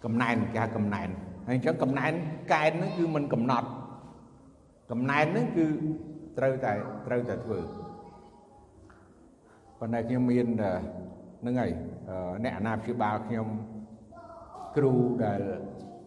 [0.05, 1.09] កំណែនគេហៅកំណែន
[1.47, 2.13] ហើយអញ្ចឹងកំណែន
[2.53, 3.69] កែនហ្នឹងគឺមិនកំណត់
[4.91, 5.67] កំណែនហ្នឹងគឺ
[6.39, 6.73] ត្រូវតែ
[7.07, 7.61] ត្រូវតែធ្វើ
[9.79, 10.47] ប៉ុន្តែខ្ញុំមាន
[11.41, 11.71] ហ្នឹងហើយ
[12.45, 13.47] អ្នកអាណាព្យាបាលខ្ញុំ
[14.77, 14.93] គ្រូ
[15.25, 15.41] ដែល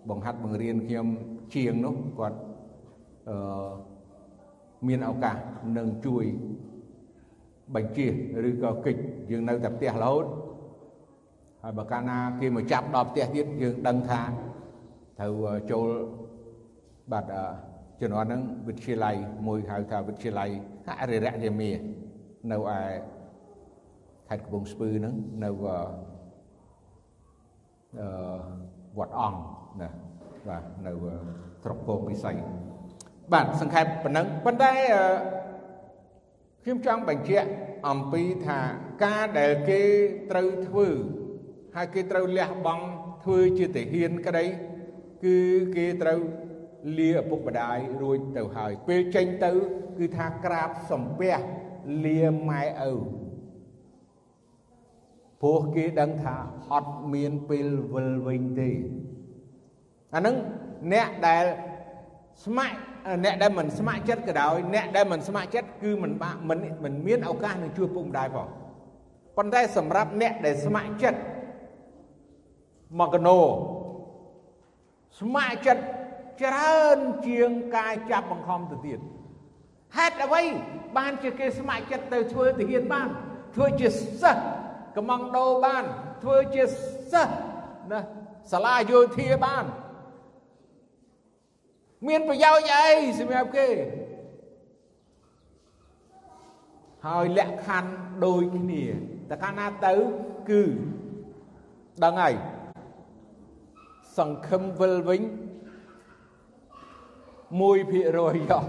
[0.10, 1.08] បង្ហាត់បង្រៀនខ្ញុំ
[1.56, 2.40] ជាងនោះគាត់
[3.30, 3.72] អឺ
[4.88, 5.38] មានឱកាស
[5.78, 6.26] នឹងជួយ
[7.76, 8.08] បញ្ជា
[8.50, 10.26] ឬក៏កិច្ចយើងនៅតែផ្ទះរហូត
[11.64, 14.22] ហើយបើកាលណាគេមកចាប់ដល់ផ្ទះទៀតយើងដឹងថា
[15.20, 15.34] ត្រូវ
[15.72, 15.88] ចូល
[17.12, 17.26] បាទ
[18.02, 19.16] ជំនាន់ហ្នឹងវិទ្យាល័យ
[19.48, 20.50] មួយហៅថាវិទ្យាល័យ
[21.02, 21.72] អរិរៈយាមា
[22.52, 22.80] នៅឯ
[24.30, 25.50] ខេត្តកំពង់ស្ពឺហ្នឹងនៅ
[28.00, 28.08] អឺ
[28.98, 29.40] វត្តអង្គ
[29.82, 29.90] ណា
[30.48, 30.92] បាទនៅ
[31.64, 32.32] ស្រុកពោធិ៍ពិសី
[33.34, 34.72] បាទសង្ខេបប៉ុណ្ណឹងប៉ុន្តែ
[36.64, 37.50] ខ្ញុំចង់បញ្ជាក់
[37.88, 38.60] អំពីថា
[39.04, 39.82] ការដែលគេ
[40.32, 40.88] ត្រូវធ្វើ
[41.76, 42.86] ហើយគេត្រូវលះបង់
[43.24, 44.46] ធ្វើជាទាហានក្តី
[45.24, 45.38] គឺ
[45.76, 46.20] គេត្រូវ
[46.98, 49.52] លាឪពុកម្ដាយរួចទៅហើយពេលចេញទៅ
[49.98, 51.34] គឺថាក្រាបសំពះ
[52.06, 52.94] លាម៉ែឪ
[55.42, 56.36] ព្រោះគេដឹងថា
[56.74, 58.72] អត់មានពេលវិលវិញទេ
[60.14, 60.36] អាហ្នឹង
[60.94, 61.46] អ្នកដែល
[62.46, 62.91] ស្ម័គ្រ
[63.24, 68.48] អ្នកដែលមិនស្ម័គ្រចិត្តក៏ដោយអ្នកដែលមិនស្ម័គ្រចិត្តគឺមិនបាក់មិនមិនមានឱកាសនឹងជួយពុកម្ដាយផង
[69.38, 71.20] ប៉ុន្តែសម្រាប់អ្នកដែលស្ម័គ្រចិត្ត
[73.00, 73.40] មកកណោ
[75.20, 75.84] ស្ម័គ្រចិត្ត
[76.44, 79.00] ច្រើនជាងការចាប់បង្ខំទៅទៀត
[79.98, 80.42] ហេតុអ្វី
[80.98, 83.08] បានជាគេស្ម័គ្រចិត្តទៅធ្វើទាហានបាន
[83.56, 83.88] ធ្វើជា
[84.22, 84.44] សិស្ស
[84.96, 85.84] កំងដោបាន
[86.24, 86.64] ធ្វើជា
[87.12, 87.34] សិស្ស
[87.92, 88.00] ណា
[88.52, 89.66] សាលាយោធាបាន
[92.08, 92.88] មានប្រយោជន៍អី
[93.20, 93.68] សម្រាប់គេ
[97.06, 97.92] ហើយលក្ខខណ្ឌ
[98.26, 98.84] ដូចគ្នា
[99.30, 99.94] តែកាលណាទៅ
[100.50, 100.62] គឺ
[102.04, 102.34] ដឹងហើយ
[104.18, 105.28] សង្ឃឹមវិលវិញ1%
[108.50, 108.60] យោ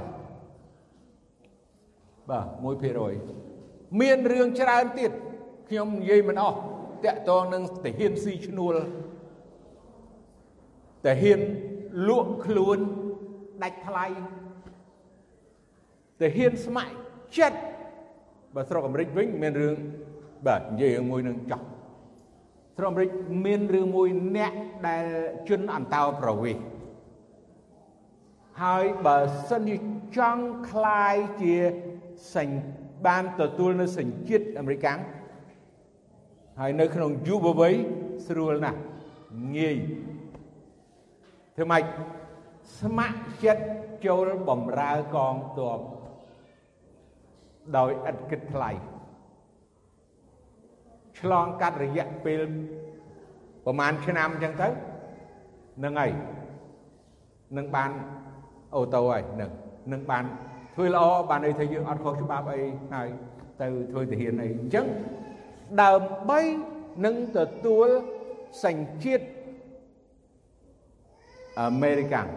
[2.30, 2.46] បាទ
[3.22, 5.12] 1%មានរឿងច្រើនទៀត
[5.68, 6.58] ខ្ញុំនិយាយមិនអស់
[7.04, 8.74] តាក់ទងនឹងតាហ៊ានស៊ីឈ្នួល
[11.06, 11.40] តាហ៊ាន
[12.08, 12.78] លក់ខ្លួន
[13.63, 14.05] ដាច់ថ្លៃ
[16.19, 16.95] តាហ៊ានស្ម័គ្រ
[17.37, 17.59] ចិត្ត
[18.55, 19.75] បើស្រុកអាមេរិកវិញមានរឿង
[20.47, 21.61] បាទនិយាយរឿងមួយនឹងចោះ
[22.77, 23.09] ស្រុកអាមេរិក
[23.45, 24.53] មានរឿងមួយអ្នក
[24.87, 25.05] ដែល
[25.49, 26.63] ជន់អន្តោប្រវេសន៍
[28.63, 29.17] ហើយបើ
[29.49, 29.77] សិនជា
[30.17, 31.55] ចង់คลายជា
[32.35, 32.49] សេញ
[33.05, 34.87] បានទទួលនៅសញ្ជាតិអាមេរិក
[36.59, 37.73] ហើយនៅក្នុងយុវវ័យ
[38.27, 38.79] ស្រួលណាស់
[39.57, 39.77] ងាយ
[41.55, 41.83] ធ្វើម៉េច
[42.80, 43.64] ស្ម័គ្រចិត្ត
[44.06, 45.80] ចូលបំរើកងទ័ព
[47.76, 48.70] ដោយឥតគិតថ្លៃ
[51.20, 52.40] ឆ្លងកាត់រយៈពេល
[53.64, 54.68] ប្រហែលឆ្នាំអញ្ចឹងទៅ
[55.84, 56.10] នឹងហើយ
[57.56, 57.90] នឹងបាន
[58.76, 59.50] អូតូហើយនឹង
[59.92, 60.24] នឹងបាន
[60.74, 62.60] ធ្វើល្អបានន័យថាយើងអត់ខុសច្បាប់អី
[62.94, 63.08] ហើយ
[63.60, 64.86] ទៅធ្វើទាហានអីអញ្ចឹង
[65.82, 66.40] ដើម្បី
[67.04, 67.88] នឹងទទួល
[68.64, 69.26] សញ្ជាតិ
[71.60, 72.28] អាមេរិកាំង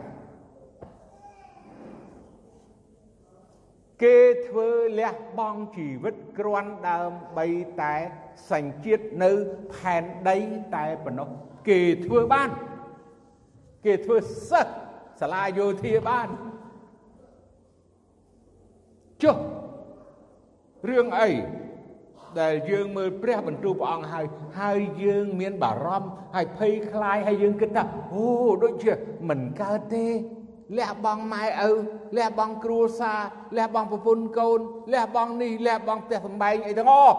[4.03, 7.47] គេធ្វើលះបង់ជីវិតគ្រាន់ដើម្បី
[7.81, 7.95] តែ
[8.51, 9.31] សញ្ជាតិនៅ
[9.73, 10.37] ផែនដី
[10.75, 11.29] តែប៉ុណ្ណោះ
[11.69, 12.49] គេធ្វើបាន
[13.85, 14.17] គេធ្វើ
[14.49, 14.73] សិស្ស
[15.21, 16.27] សាលាយោធាបាន
[19.23, 19.37] ចុះ
[20.89, 21.29] រឿងអី
[22.41, 24.25] ដែលយើងមើលព្រះបន្ទូលព្រះអង្គហើយ
[24.59, 28.25] ហើយយើងមានបារម្ភហើយភ័យខ្លាចហើយយើងគិតថាអូ
[28.63, 28.93] ដូចជា
[29.29, 30.05] មិនកើតទេ
[30.77, 31.71] លះបង់ម៉ែឪ
[32.17, 33.19] លះបង់គ្រួសារ
[33.57, 34.59] លះបង់ប្រពន្ធកូន
[34.93, 37.17] លះបង់នេះលះបង់ផ្ទះសម្បែងអីទាំងអស់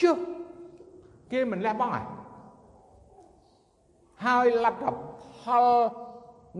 [0.00, 0.16] ជុះ
[1.32, 2.04] គេមិនលះបង់ហ่ะ
[4.24, 4.84] ហើយលទ្ធ
[5.40, 5.66] ផល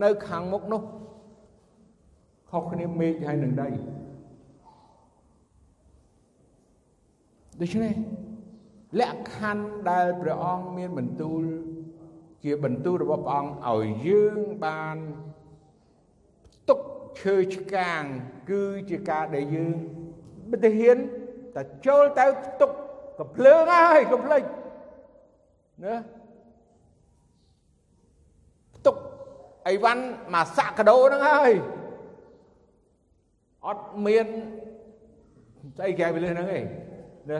[0.02, 0.82] នៅខាងមុខនោះ
[2.50, 3.68] ខុសគ្នាមេឃហើយនឹងដី
[7.60, 7.94] ដូច្នេះ
[9.00, 11.42] លក្ខខណ្ឌដែលព្រះអង្គមានបន្ទូល
[12.44, 14.96] ជាបន្ទូលរបស់ព្រះអង្គឲ្យយើងបាន
[16.68, 16.80] ទុក
[17.20, 18.02] ឈើឆ្កាង
[18.50, 19.76] គឺជាការដែលយើង
[20.50, 20.98] បិទហ៊ាន
[21.54, 22.26] តែចូលទៅ
[22.60, 22.70] ទុក
[23.18, 24.42] កំភ្លើងហើយកុំភ្លេច
[25.84, 25.94] ណា
[28.86, 28.96] ទុក
[29.68, 30.02] អីវ៉ាន់
[30.34, 31.52] មកសាក់កដោហ្នឹងហើយ
[33.66, 34.26] អត់មាន
[35.76, 36.64] ស្អីគេវាលឹះហ្នឹងឯង
[37.30, 37.38] ណា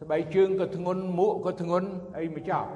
[0.00, 2.66] ស្បែកជើងក៏ធ្ងន់មួកក៏ធ្ងន់អីមកចោល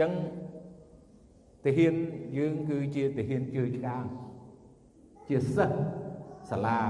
[0.00, 0.10] ចឹង
[1.64, 1.94] ទាហាន
[2.38, 4.04] យើងគឺជាទាហានជើឆ្កាង
[5.28, 5.76] ជាសិស្ស
[6.50, 6.80] សាលា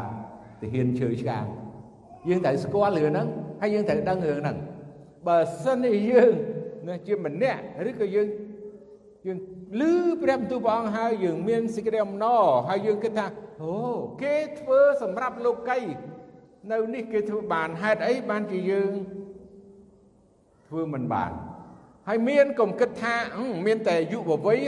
[0.60, 1.46] ទាហានជើឆ្កាង
[2.28, 3.26] យើងត្រូវស្គាល់រឿងហ្នឹង
[3.60, 4.56] ហើយយើងត្រូវដឹងរឿងហ្នឹង
[5.26, 6.32] បើសិនជាយើង
[7.06, 8.28] ជាម្នាក់ឬក៏យើង
[9.26, 9.38] យើង
[9.80, 9.82] ឮ
[10.22, 13.26] ព្រះបន្ទូលព្រះអង្គហើយយើងមានសេចក្តីអំណរហើយយើងគិតថា
[13.62, 13.74] អូ
[14.22, 15.80] គេធ្វើសម្រាប់លោកី
[16.72, 18.92] នៅនេះគេធ្វើបានហេតុអីបានជាយើង
[20.68, 21.32] ធ្វើមិនបាន
[22.08, 23.14] ហើយមានកុំគិតថា
[23.66, 24.58] មានតែយុវវ័យ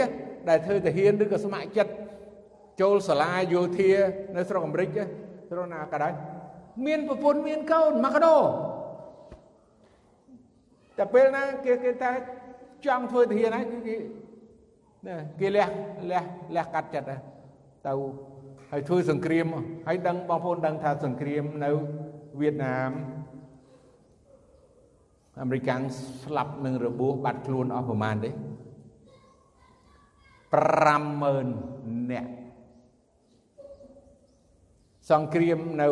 [0.48, 1.92] ដែលធ្វើទាហានឬក៏ស្ម័គ្រចិត្ត
[2.80, 3.90] ចូលសាលាយោធា
[4.36, 4.88] នៅស្រុកអាមេរិក
[5.48, 6.12] ស្រុកណាក៏ដោយ
[6.86, 8.36] មានប្រពន្ធមានកូនមកកដោ
[10.98, 12.12] តែពេលណាគេគេតែ
[12.86, 13.96] ចង់ធ្វើទាហានហើយគឺគេ
[15.06, 15.68] ណាគេលះ
[16.10, 16.22] លះ
[16.56, 17.16] លះកាត់ចិត្តទៅ
[18.72, 19.46] ហើយធ្វើសង្គ្រាម
[19.86, 21.70] ហើយដឹងបងប្អូនដឹងថាសង្គ្រាមនៅ
[22.40, 22.90] វៀតណាម
[25.40, 25.80] អាមេរិកាំង
[26.22, 28.30] ស្លាប់នឹងរបួសបាត់ខ្លួនអស់ប្រមាណទេ
[30.54, 32.30] 50000នាក់
[35.10, 35.88] សង្គ្រាមនៅ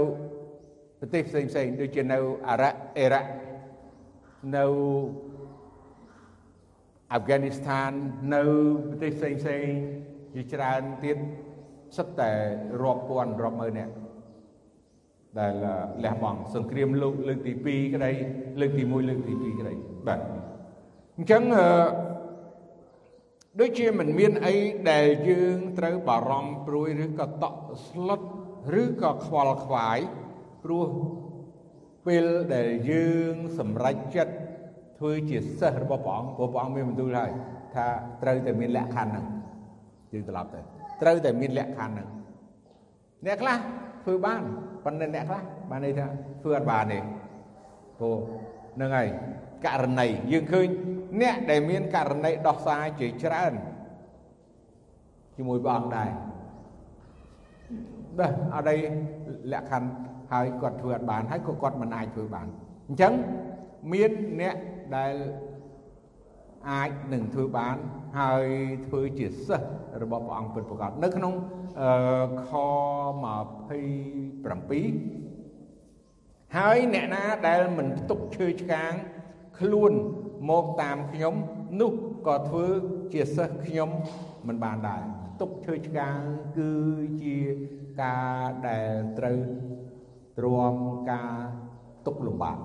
[0.98, 3.30] ប្រទេសផ្សេងផ្សេងដូចជានៅអារ៉ាក់អ៊ីរ៉ាក់
[4.56, 4.64] នៅ
[7.12, 7.90] អាហ្វហ្គានីស្ថាន
[8.34, 8.42] នៅ
[8.88, 9.66] ប្រទេសផ្សេងផ្សេង
[10.34, 11.18] ជាច្រើនទៀត
[11.96, 12.30] សិតតែ
[12.82, 13.92] រាប់ពាន់រាប់ម៉ឺននាក់
[15.38, 15.54] ដែល
[16.04, 18.12] លះបង់សង្គ្រាមលោកលើកទី2ក្តី
[18.60, 19.74] លើកទី1លើកទី2ក្តី
[20.06, 20.20] បាទ
[21.16, 21.66] អញ្ចឹងអឺ
[23.60, 24.54] ដូចជាមិនមានអី
[24.90, 28.20] ដែលយើងត្រូវបារម្ភព្រួយឬក៏តក់ស្លុត
[28.80, 29.98] ឬក៏ខ្វល់ខ្វាយ
[30.64, 30.88] ព្រោះ
[32.06, 34.34] ពេលដែលយើងសម្រេចចិត្ត
[34.98, 37.30] ធ្វើជាសិស្សរបស់ព្រះអង្គព្រោះព្រះអង្គមានបន្ទូលហើយ
[37.74, 37.86] ថា
[38.22, 39.26] ត្រូវតែមានលក្ខខណ្ឌហ្នឹង
[40.12, 40.60] យើងត្រឡប់ទៅ
[41.02, 42.08] ត្រូវតែមានលក្ខខណ្ឌហ្នឹង
[43.26, 43.58] អ្នកខ្លះ
[44.04, 44.42] ធ្វើបាន
[44.84, 46.06] ប៉ុន្តែអ្នកខ្លះបានន័យថា
[46.42, 46.98] ធ្វើអត់បានទេ
[47.98, 48.16] ព្រោះ
[48.74, 49.08] ហ្នឹងហើយ
[49.66, 50.68] ករណីយើងឃើញ
[51.20, 53.52] អ្នកដែលមានករណីដោះសារជាច្រើន
[55.36, 56.10] ជាមួយព្រះអង្គដែរ
[58.18, 58.76] បាទអត់អី
[59.52, 59.88] លក្ខខណ្ឌ
[60.32, 62.46] ហើយគាត់ធ្វើអត់បានហើយក៏គាត់មិនអាចធ្វើបាន
[62.88, 63.12] អញ្ចឹង
[63.92, 64.54] មានអ្នក
[64.96, 65.14] ដែល
[66.70, 67.76] អាចនឹងធ្វើបាន
[68.18, 68.46] ហើយ
[68.86, 69.66] ធ្វើជាសិស្ស
[70.02, 71.32] របស់ព្រះអង្គពិតប្រាកដនៅក្នុង
[72.48, 72.66] ខ27
[76.56, 78.92] ហើយអ្នកណាដែលមិនផ្ទុកឈើឆ្កាង
[79.58, 79.92] ខ្លួន
[80.50, 81.34] មកតាមខ្ញុំ
[81.80, 81.92] នោះ
[82.26, 82.66] ក៏ធ្វើ
[83.12, 83.90] ជាសិស្សខ្ញុំ
[84.46, 85.02] មិនបានដែរ
[85.40, 86.18] ទុកឈើឆ្កាង
[86.58, 86.72] គឺ
[87.22, 87.38] ជា
[88.02, 88.38] ការ
[88.68, 89.38] ដែលត្រូវ
[90.38, 90.74] ទ្រាំ
[91.10, 91.34] ការ
[92.06, 92.58] ទុកលំបាក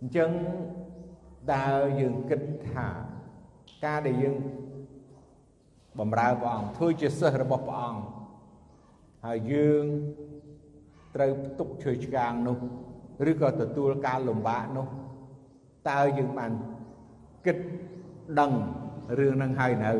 [0.00, 0.30] អញ្ចឹង
[1.52, 1.68] តើ
[2.00, 2.88] យើងគិតថា
[3.84, 4.36] ការដែលយើង
[5.98, 8.02] បំរើព្រះអង្គធ្វើជាសិស្សរបស់ព្រះអង្គ
[9.24, 9.84] ហើយយើង
[11.16, 12.58] ត្រូវទុកឈើឆ្កាងនោះ
[13.30, 14.86] ឬក៏ទទួលការលំបាកនោះ
[15.90, 16.52] តើយើងបាន
[17.46, 17.58] គិត
[18.40, 18.52] ដឹង
[19.18, 19.92] រឿងនឹងហើយនៅ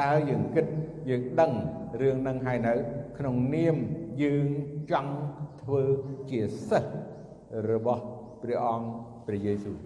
[0.00, 0.66] តើយើងគិត
[1.10, 1.52] យើងដឹង
[2.00, 2.74] រឿងនឹងហើយនៅ
[3.18, 3.76] ក្នុងនាម
[4.22, 4.46] យើង
[4.90, 5.12] ចង់
[5.62, 5.82] ធ្វើ
[6.30, 6.92] ជាសិស្ស
[7.70, 8.02] របស់
[8.42, 8.86] ព្រះអង្គ
[9.26, 9.78] ព្រះយេស៊ូវ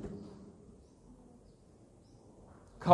[2.87, 2.89] ខ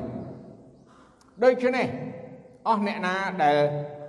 [0.00, 1.86] 33ដូច្នេះ
[2.68, 3.56] អស់អ្នកណាដែល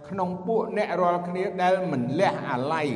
[0.10, 2.88] ក្នុងពួកអ្នករាល់គ្នាដែលមិនលះអាល័យ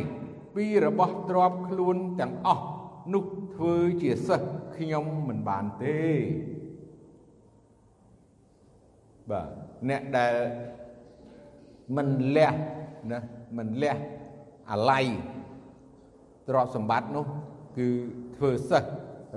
[0.56, 2.66] ពីរបស់ទ្របខ្លួនទាំងអស់
[3.14, 3.24] នោះ
[3.56, 6.00] ធ្វើជាសិស្សខ្ញុំមិនបានទេ
[9.30, 9.48] បាទ
[9.90, 10.36] អ្នកដែល
[11.98, 12.52] មិនលះ
[13.12, 13.20] ណា
[13.58, 13.96] មិនលះ
[14.72, 15.06] អាល័យ
[16.48, 17.26] ទ្រព្យសម្បត្តិនោះ
[17.78, 17.88] គឺ
[18.36, 18.90] ធ្វើសិស្ស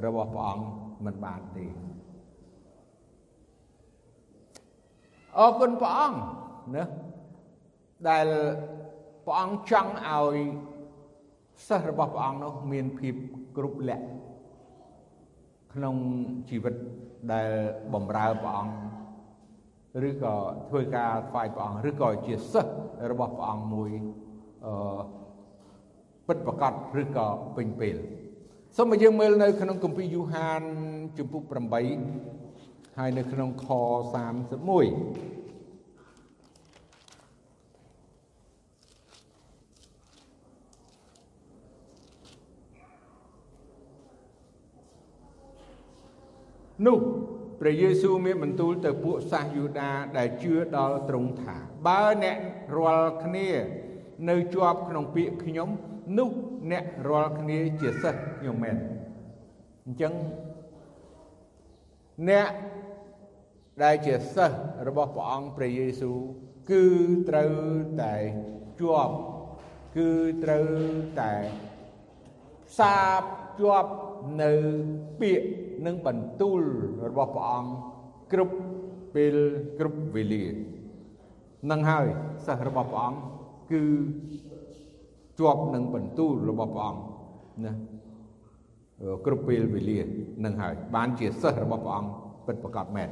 [0.05, 0.65] របស់ព្រះអង្គ
[1.05, 1.67] មិនបានទេ
[5.38, 6.18] អរគុណព្រះអង្គ
[6.75, 6.85] ណា
[8.09, 8.27] ដែល
[9.27, 10.37] ព្រះអង្គចង់ឲ្យ
[11.66, 13.14] សិស្សរបស់ព្រះអង្គនោះមានភាព
[13.57, 14.05] គ្រប់លក្ខ
[15.75, 15.97] ក្នុង
[16.51, 16.75] ជីវិត
[17.33, 17.51] ដែល
[17.95, 20.35] បំរើព្រះអង្គឬក៏
[20.68, 22.73] ធ្វើការថ្វាយព្រះអង្គឬក៏ជាសិស្ស
[23.11, 23.90] របស់ព្រះអង្គមួយ
[24.66, 25.01] អឺ
[26.27, 27.97] ពិតប្រកបឬក៏ពេញពេល
[28.77, 30.62] សូមឲ្យយើងមើលនៅក្នុងគម្ពីរយូហាន
[31.18, 31.42] ជំពូក
[31.92, 32.32] 8
[32.99, 33.79] ហើយនៅក្នុងខ31
[46.87, 46.99] នោះ
[47.61, 52.37] ព្រះយេស៊ូវមានបន្ទូលទៅពួកសាសយូដាដែលជឿដល់ទ្រង់ថា បើអ្នក
[52.77, 53.49] រាល់គ្នា
[54.29, 55.69] នៅជាប់ក្នុងពាក្យខ្ញុំ
[56.19, 56.31] នោះ
[56.73, 58.77] អ្នករាល់គ្នាជាសិស្សខ្ញុំមែន
[59.87, 60.13] អញ្ចឹង
[62.29, 62.51] អ្នក
[63.83, 64.57] ដែលជាសិស្ស
[64.88, 66.18] របស់ព្រះអង្គព្រះយេស៊ូវ
[66.70, 66.85] គឺ
[67.29, 67.55] ត្រូវ
[68.03, 68.14] តែ
[68.81, 69.14] ជាប់
[69.96, 70.11] គឺ
[70.44, 70.68] ត្រូវ
[71.20, 71.33] តែ
[72.79, 73.22] សាប
[73.61, 73.92] ជាប់
[74.42, 74.53] នៅ
[75.20, 75.48] ពាក្យ
[75.87, 76.62] និងបន្ទូល
[77.09, 77.70] របស់ព្រះអង្គ
[78.33, 78.57] គ្រប់
[79.14, 79.37] ពេល
[79.79, 80.44] គ្រប់វេលា
[81.70, 82.07] នឹងហើយ
[82.46, 83.18] សិស្សរបស់ព្រះអង្គ
[83.72, 83.83] គឺ
[85.38, 87.03] ជាប់នឹងបន្ទូលរបស់ព្រះអង្គ
[87.64, 87.72] ណា
[89.25, 89.99] គ្រប់ពេលវេលា
[90.45, 92.11] នឹងហើយបានជាសិស្សរបស់ព្រះអង្គ
[92.47, 93.09] ពិតប្រកបមែន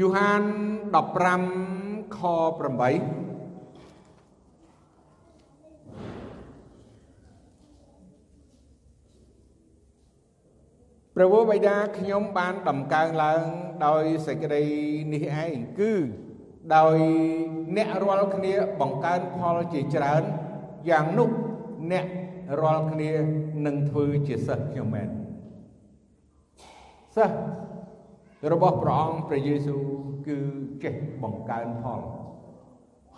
[0.00, 0.42] យូហាន
[1.44, 13.42] 15ខ8ព្រះវរបិតាខ្ញុំបានដំកើងឡើង
[13.86, 14.64] ដោយសេចក្តី
[15.12, 15.92] នេះឯងគឺ
[16.76, 16.96] ដោយ
[17.76, 20.22] អ្នករាល់គ្នាបង្កើនផលជាច្រើន
[20.90, 21.30] យ៉ាងនោះ
[21.92, 22.06] អ្នក
[22.62, 23.12] រាល់គ្នា
[23.66, 25.08] នឹងធ្វើជាសិស្សខ្ញុំមែន
[27.16, 27.36] សិស្ស
[28.52, 29.82] របស់ព្រះអង្គព្រះយេស៊ូវ
[30.28, 30.38] គឺ
[30.84, 32.00] ចេះបង្កើនផល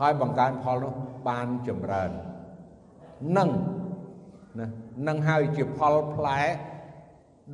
[0.00, 0.94] ហើយបង្កើនផលនោះ
[1.28, 2.10] បានចម្រើន
[3.38, 3.50] នឹង
[4.58, 4.66] ណា
[5.08, 6.40] នឹងហើយជាផលផ្លែ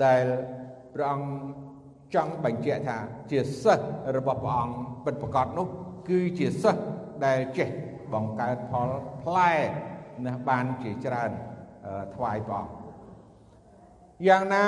[0.04, 0.24] ដែល
[0.94, 1.26] ព្រះអង្គ
[2.14, 2.98] ចចង់បញ្ជាក់ថា
[3.30, 5.66] ជាសិស្សរបស់ព្រះអង្គពិតប្រាកដនោះ
[6.08, 6.82] គឺជាសិស្ស
[7.24, 7.68] ដែលចេះ
[8.12, 8.88] បង្កើតផល
[9.22, 9.52] ផ្លែ
[10.24, 11.30] ណាបានជាច្រើន
[12.15, 12.71] ថ្វាយព្រះអង្គ
[14.27, 14.65] យ៉ាងណា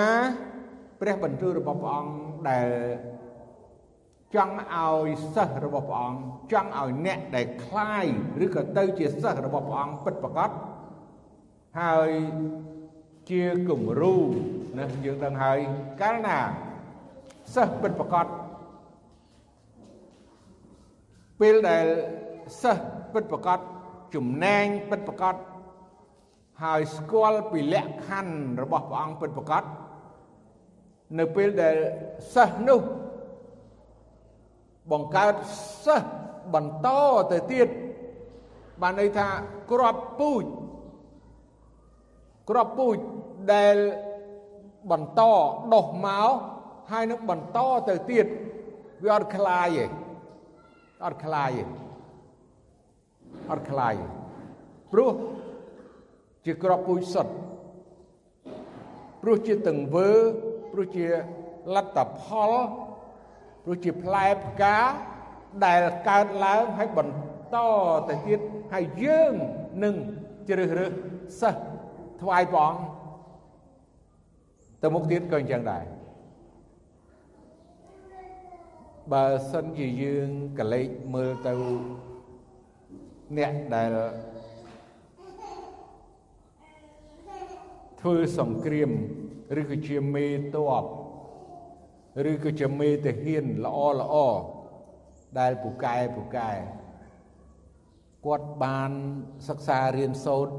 [1.01, 2.13] ព្រះបន្ទូលរបស់ព្រះអង្គ
[2.49, 2.69] ដែល
[4.35, 6.19] ចង់ឲ្យសិស្សរបស់ព្រះអង្គ
[6.51, 8.05] ចង់ឲ្យអ្នកដែលคลาย
[8.43, 10.51] ឬក៏ទៅជាសិស្សរបស់ព្រះអង្គពិតប្រាកដ
[11.79, 12.11] ហើយ
[13.29, 14.15] ជាគំរូ
[14.77, 15.59] ណាយើងដឹងហើយ
[16.01, 16.39] កាលណា
[17.55, 18.27] សិស្សពិតប្រាកដ
[21.39, 21.85] ពេលដែល
[22.61, 22.83] សិស្ស
[23.13, 23.59] ពិតប្រាកដ
[24.15, 25.35] ចំណែងពិតប្រាកដ
[26.63, 29.63] ហើយស្គាល់ពីលក្ខខណ្ឌរបស់ព្រះអង្គពិតប្រាកដ
[31.19, 31.75] នៅពេលដែល
[32.33, 32.81] សិស្សនោះ
[34.91, 35.33] បង្កើត
[35.85, 36.09] សិស្ស
[36.53, 36.87] បន្ត
[37.31, 37.67] ទៅទៀត
[38.81, 39.27] បានន័យថា
[39.71, 40.45] ក្របពូជ
[42.49, 42.97] ក្របពូជ
[43.53, 43.75] ដែល
[44.91, 45.21] បន្ត
[45.73, 46.29] ដុះមក
[46.91, 47.59] ហើយនឹងបន្ត
[47.89, 48.25] ទៅទៀត
[49.03, 49.85] វាអត់คลายទេ
[51.05, 51.63] អត់คลายទេ
[53.51, 53.93] អត់คลาย
[54.91, 55.11] ព្រោះ
[56.46, 57.32] ជាក្របពូជសុទ្ធ
[59.22, 60.10] ព្រោះជាទង្វើ
[60.72, 61.06] ព្រោះជា
[61.74, 62.52] លទ្ធផល
[63.64, 64.76] ព្រោះជាផ្លែផ្កា
[65.64, 67.56] ដែលកើតឡើងហើយបន្ត
[68.08, 68.40] ទៅទៀត
[68.72, 69.34] ហើយយើង
[69.84, 69.94] នឹង
[70.48, 70.92] ជ្រើសរើស
[71.40, 71.60] សិស្ស
[72.22, 72.80] ថ្វាយព្រះអង្គ
[74.82, 75.84] ទៅមុខទៀតក៏អញ្ចឹងដែរ
[79.12, 80.28] បើសិនជាយើង
[80.58, 81.52] កលេចមើលទៅ
[83.36, 83.90] អ្នកដែល
[88.00, 88.90] ធ្វើសង្គ្រាម
[89.60, 90.84] ឬក៏ជាមេតប
[92.30, 94.14] ឬក៏ជាមេទាហានល្អល្អ
[95.38, 96.50] ដែលពូកែពូកែ
[98.26, 98.90] គាត់បាន
[99.48, 100.54] សិក្សារៀនសូត្រ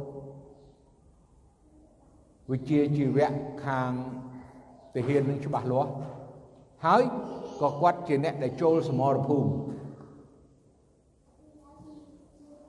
[2.52, 3.91] វិជ្ជាជីវៈខាង
[4.95, 5.91] ទាហាននឹងច្បាស់លាស់
[6.86, 7.04] ហើយ
[7.62, 9.50] ក៏គាត់ជាអ្នកដែលចូលសមរភូមិ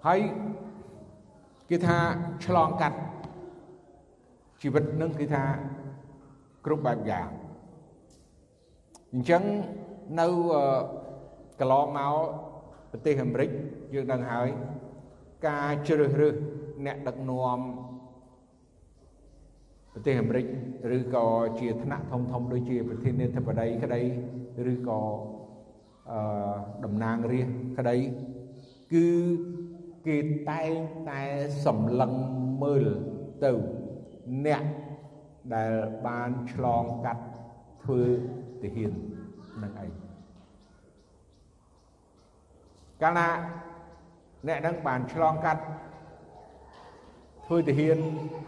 [0.07, 0.21] ហើយ
[1.71, 1.99] គេថា
[2.45, 2.99] ឆ្លងកាត់
[4.63, 5.45] ជីវិតនឹងគឺថា
[6.65, 7.29] គ្រប់បែបយ៉ាង
[9.13, 9.43] អញ្ចឹង
[10.21, 10.27] នៅ
[11.61, 12.15] កន្លងមក
[12.91, 13.51] ប្រទេសអាមេរិក
[13.95, 14.49] យើងដឹងហើយ
[15.49, 16.35] ការជ្រើសរើស
[16.87, 17.61] អ្នកដឹកនាំ
[19.93, 20.47] ប្រទេសអាមេរិក
[20.97, 21.27] ឬក៏
[21.61, 24.01] ជាថ្នាក់ធំធំដូចជាប្រធានាធិបតីក្តី
[24.73, 25.01] ឬក៏
[26.11, 26.21] អឺ
[26.85, 27.97] តំណាងរាស្ត្រក្តី
[28.93, 29.07] គឺ
[30.07, 30.19] គេ
[30.51, 30.71] តែង
[31.11, 31.21] តែ
[31.65, 32.13] សម្លឹង
[32.63, 32.85] មើល
[33.45, 33.53] ទៅ
[34.47, 34.63] អ្នក
[35.55, 35.73] ដែល
[36.07, 37.25] បានឆ្លងកាត់
[37.83, 38.03] ធ្វើ
[38.63, 38.93] ទាហាន
[39.63, 39.91] នឹងឯង
[43.03, 43.29] កាលណា
[44.49, 45.63] អ្នកនឹងបានឆ្លងកាត់
[47.47, 47.99] ធ្វើទាហាន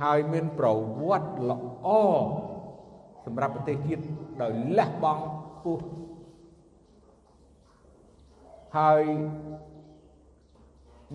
[0.03, 0.69] ហើយមានប្រ
[1.01, 1.89] វត្តិល្អ
[3.25, 4.05] សម្រាប់ប្រទេសជាតិ
[4.43, 5.25] ដោយលះបង់
[5.65, 5.81] ពោះ
[8.79, 9.03] ហើយ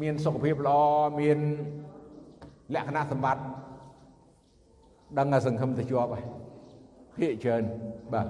[0.01, 0.80] មានសុខភាពល្អ
[1.21, 1.39] មាន
[2.73, 3.43] លក្ខណៈសម្បត្តិ
[5.17, 6.25] ដឹងថាសង្ឃឹមទៅជាប់ហើយ
[7.17, 7.63] ភាកច្រើន
[8.13, 8.28] បាទ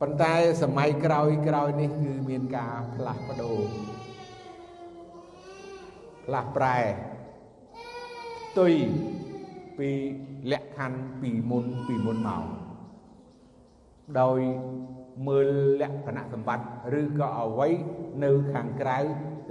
[0.00, 0.32] ប៉ុន្តែ
[0.62, 3.58] សម័យក្រោយក្រោយនេះគឺមានការផ្លាស់ប្ដូរ
[6.24, 6.78] ផ្លាស់ប្រែ
[8.48, 8.72] ផ្ទុយ
[9.78, 9.90] ពី
[10.52, 12.44] លក្ខខណ្ឌពីមុនពីមុនមក
[14.20, 14.40] ដោយ
[15.28, 15.48] មើល
[15.82, 16.66] លក្ខណៈសម្បត្តិ
[17.00, 17.72] ឬក៏អវ័យ
[18.24, 18.98] នៅខាងក្រៅ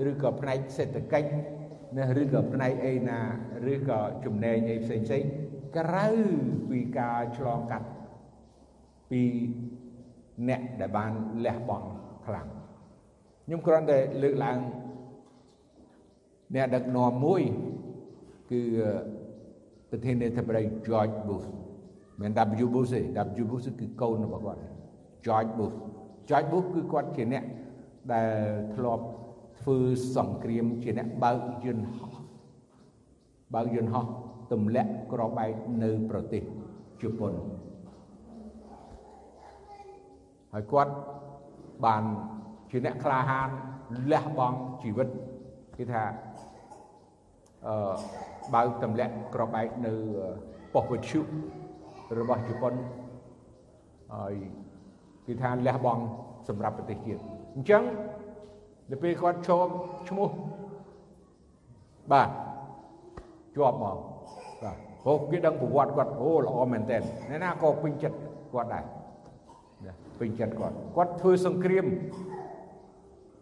[0.10, 1.30] ឬក៏ផ្នែកសេដ្ឋកិច្ច
[1.98, 3.20] ណាឬក៏ផ្នែកអីណា
[3.74, 5.24] ឬក៏ចំណែងអីផ្សេងផ្សេង
[5.78, 6.08] ក្រៅ
[6.70, 7.88] ពីការឆ្លងកាត់
[9.12, 9.22] ពី
[10.50, 11.12] អ្នកដែលបាន
[11.46, 11.88] លះបង់
[12.26, 12.48] ខ្លាំង
[13.46, 14.58] ខ្ញុំគ្រាន់តែលើកឡើង
[16.56, 17.42] អ្នកដឹកនាំមួយ
[18.52, 18.62] គឺ
[19.90, 21.48] ប្រធានាធិបតី George Bush
[22.20, 22.32] មិន
[22.64, 23.02] W Bush ទេ
[23.42, 24.60] W Bush គឺកូនរបស់គាត់
[25.26, 25.76] George Bush
[26.30, 27.44] George Bush គឺគាត់ជាអ្នក
[28.14, 28.30] ដែល
[28.76, 29.04] ធ្លាប់
[29.62, 29.78] ធ្វើ
[30.16, 32.14] សង្គ្រាមជាអ្នកបើកយន្តហោះ
[33.54, 34.06] បើកយន្តហោះ
[34.52, 35.52] ទម្លាក់ក្របបែក
[35.84, 36.44] នៅប្រទេស
[37.02, 37.34] ជប៉ុន
[40.54, 40.94] ហើយគាត់
[41.86, 42.04] បាន
[42.72, 43.50] ជាអ្នកក្លាហាន
[44.12, 45.08] លះបង់ជីវិត
[45.78, 46.04] គេថា
[47.68, 47.96] អឺ
[48.54, 49.94] បើកទម្លាក់ក្របបែកនៅ
[50.74, 51.20] ប៉ុស្តិ៍វិទ្យុ
[52.20, 52.74] របស់ជប៉ុន
[54.16, 54.34] ហើយ
[55.26, 56.04] គេថាលះបង់
[56.48, 57.22] សម្រាប់ប្រទេសជាតិ
[57.56, 57.84] អញ្ចឹង
[58.92, 59.68] នៅពេលគាត់ចូល
[60.10, 60.30] ឈ្មោះ
[62.12, 62.30] បាទ
[63.56, 63.98] ជាប់មកបាទ
[65.04, 66.98] ព្រោះគេដឹងប្រវត្តិគាត់អូល្អមែនតើ
[67.30, 68.18] អ្នកណាក៏ពេញចិត្ត
[68.54, 68.86] គាត់ដែរ
[70.20, 71.86] ពេញចិត្តគាត់គាត់ធ្វើសង្គ្រាម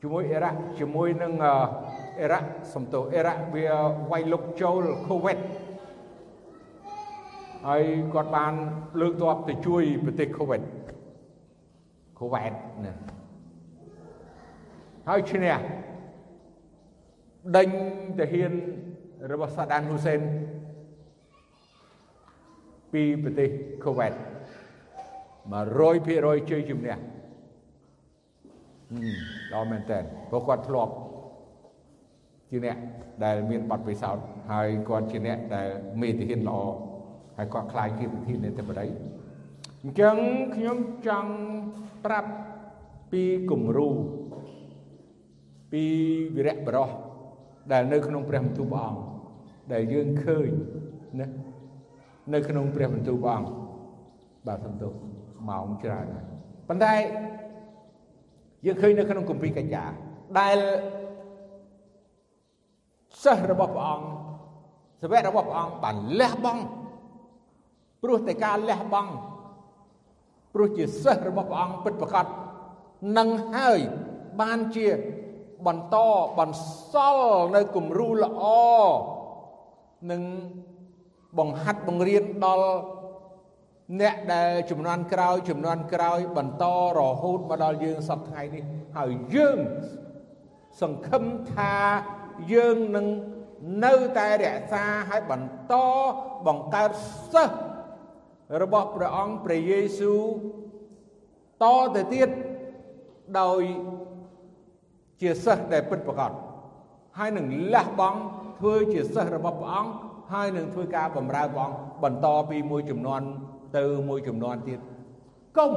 [0.01, 3.66] ជាមួយអ៊ីរ៉ាក់ជាមួយនឹងអ៊ីរ៉ាក់សំទោអ៊ីរ៉ាក់វា
[4.12, 5.38] វាយលុកចូលកូវេត
[7.68, 7.84] ហើយ
[8.14, 8.53] គាត់បាន
[9.01, 10.62] លើកទ័ពទៅជួយប្រទេសកូវេត
[12.20, 12.53] កូវ៉ែត
[12.86, 12.93] ណា
[15.07, 15.55] ហើយឈ្នះ
[17.55, 17.70] ដេញ
[18.20, 18.51] ទាហាន
[19.32, 20.20] របស់សាដានហ៊ូសេន
[22.94, 23.50] ពីប្រទេស
[23.84, 24.14] កូវ៉ែត
[25.32, 26.98] 100%ជ័យជំនះ
[29.54, 30.94] ដល់មែនតើព្រោះគាត់ធ្លាប់
[32.50, 32.78] ជាអ្នក
[33.24, 35.70] ដែលមានបទពិសោធន៍ហើយគាត់ជាអ្នកដែល
[36.02, 36.60] មេតិហ៊ានល្អ
[37.38, 38.86] ហើយគាត់ខ្លាយជាប្រធាននៃតបដី
[39.84, 40.18] អញ្ចឹង
[40.56, 40.78] ខ្ញុំ
[41.08, 41.32] ចង់
[42.06, 42.32] ប្រាប់
[43.12, 43.90] ពីគំរូ
[45.72, 45.84] ពី
[46.36, 46.90] វិរៈបរោះ
[47.72, 49.02] ដែលនៅក្នុងព្រះបន្ទូលព្រះអង្គ
[49.74, 50.50] ដែលយើងឃើញ
[51.20, 51.28] ណា
[52.34, 53.52] នៅក្នុងព្រះបន្ទូលព្រះអង្គ
[54.48, 54.92] បាទសំទោស
[55.50, 56.26] ម៉ោងច្រើនហើយ
[56.68, 56.94] ប៉ុន្តែ
[58.66, 59.84] យើងឃើញនៅក្នុងគម្ពីរកញ្ញា
[60.40, 60.58] ដែល
[63.24, 64.08] សិស្សរបស់ព្រះអង្គ
[65.02, 66.64] សាវករបស់ព្រះអង្គបានលះបង់
[68.04, 69.12] ព្រោះតែការលះបង់
[70.54, 72.26] ព្រោះជាសិស្សរបស់ព្រះអង្គពិតប្រាកដ
[73.18, 73.80] នឹងហើយ
[74.42, 74.88] បានជា
[75.68, 75.96] បន្ត
[76.40, 78.44] បន្សល់នៅគំរូល្អ
[80.12, 80.22] នឹង
[81.38, 82.74] បង្ហាត់បង្រៀនដល់
[84.02, 86.64] អ្នកដែលចំនួនក្រោយចំនួនក្រោយបន្ត
[86.98, 88.64] រហូតមកដល់យើងសពថ្ងៃនេះ
[88.98, 89.60] ហើយយើង
[90.82, 91.24] សង្ឃឹម
[91.54, 91.76] ថា
[92.54, 93.08] យើងនឹង
[93.86, 95.74] នៅតែរក្សាឲ្យបន្ត
[96.48, 96.92] បង្កើត
[97.34, 97.56] សិស្ស
[98.62, 100.24] របស់ព្រះអង្គព្រះយេស៊ូវ
[101.64, 101.66] ត
[101.96, 102.30] ទៅទៀត
[103.40, 103.62] ដោយ
[105.22, 106.32] ជាសិស្សដែលពិតប្រាកដ
[107.18, 108.20] ហើយនឹងលះបង់
[108.60, 109.92] ធ្វើជាសិស្សរបស់ព្រះអង្គ
[110.32, 113.22] ហើយនឹងធ្វើការបម្រើព្រះអង្គបន្តពីមួយចំនួន
[113.78, 114.80] ទៅមួយចំនួនទៀត
[115.58, 115.74] កុំ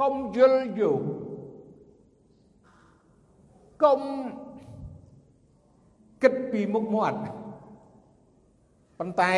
[0.00, 0.92] កុំយល់យោ
[3.82, 4.00] កុំ
[6.22, 7.18] គិតពីមុខមាត់
[8.98, 9.32] ប៉ុន្តែ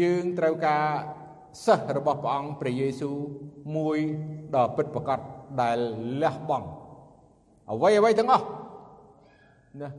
[0.00, 0.84] យើងត្រូវការ
[1.64, 3.16] សិស្សរបស់ព្រះអង្គព្រះយេស៊ូវ
[3.76, 3.98] មួយ
[4.54, 5.20] ដ៏ពិតប្រាកដ
[5.62, 5.78] ដែល
[6.22, 6.68] លះបង់
[7.70, 8.46] អ្វីអ្វីទាំងអស់
[9.82, 9.90] ណា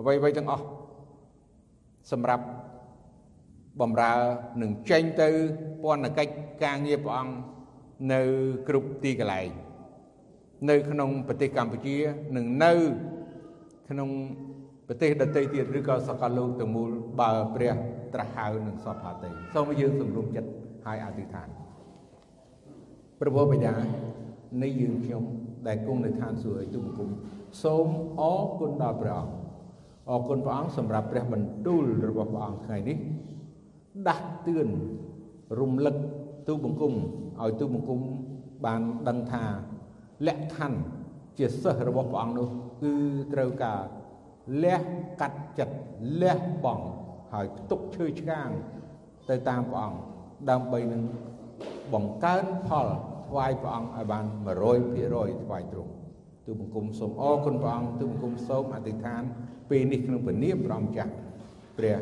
[0.00, 0.64] អ្វីអ្វីទាំងអស់
[2.10, 2.44] សម្រាប់
[3.80, 4.14] បំរើ
[4.62, 5.28] នឹងចេញទៅ
[5.82, 6.32] ពន្ធកិច្ច
[6.64, 7.34] ការងារព្រះអង្គ
[8.12, 8.20] នៅ
[8.68, 9.48] គ្រប់ទីកន្លែង
[10.70, 11.96] នៅក្នុងប្រទេសកម្ពុជា
[12.36, 12.72] និងនៅ
[13.88, 14.10] ក្នុង
[14.88, 16.90] ប្រទេសដទៃទៀតឬក៏សកលលោកទាំងមូល
[17.20, 17.74] បើព្រះ
[18.14, 20.50] ត្រាស់ហៅនឹងសពផាតីសូមយើងសម្រុំចិត្ត
[20.86, 21.48] ហើយអធិដ្ឋាន
[23.20, 23.74] ព្រះបិតា
[24.62, 25.24] នៃយើងខ្ញុំ
[25.66, 27.10] ដែលគង់នៅឋានសួគ៌ទូបង្គំ
[27.62, 27.86] សូម
[28.20, 29.37] អរគុណដល់ព្រះអង្គ
[30.10, 32.96] អរគុណព្រះអង្គសម្រាប់ព្រះបន្ទូលរបស់ព្រះអង្គថ្ងៃនេះ
[34.08, 34.68] ដាស់តឿន
[35.60, 35.96] រំលឹក
[36.48, 36.94] ទូបង្គំ
[37.40, 38.00] ឲ្យទូបង្គំ
[38.64, 39.44] បានដឹងថា
[40.26, 40.80] លក្ខខណ្ឌ
[41.38, 42.48] ជាសិស្សរបស់ព្រះអង្គនោះ
[42.82, 42.94] គឺ
[43.34, 43.80] ត្រូវការ
[44.64, 44.82] លះ
[45.20, 45.76] កាត់ចិត្ត
[46.22, 46.86] លះបង់
[47.32, 48.48] ហើយទុកឈើឆ្កាង
[49.30, 49.98] ទៅតាមព្រះអង្គ
[50.50, 51.02] ដើម្បីនឹង
[51.94, 52.86] បង្កើនផល
[53.28, 54.24] ថ្វាយព្រះអង្គឲ្យបាន
[54.84, 55.92] 100%ថ្វាយទ្រង់
[56.50, 59.22] ទូបង្គំសូមអរគុណព្រះអង្គទូបង្គំសូមអធិដ្ឋាន
[59.70, 61.12] ពេលនេះក្នុងព្រះនាមព្រះអង្គចាស់
[61.78, 61.98] ព្រះ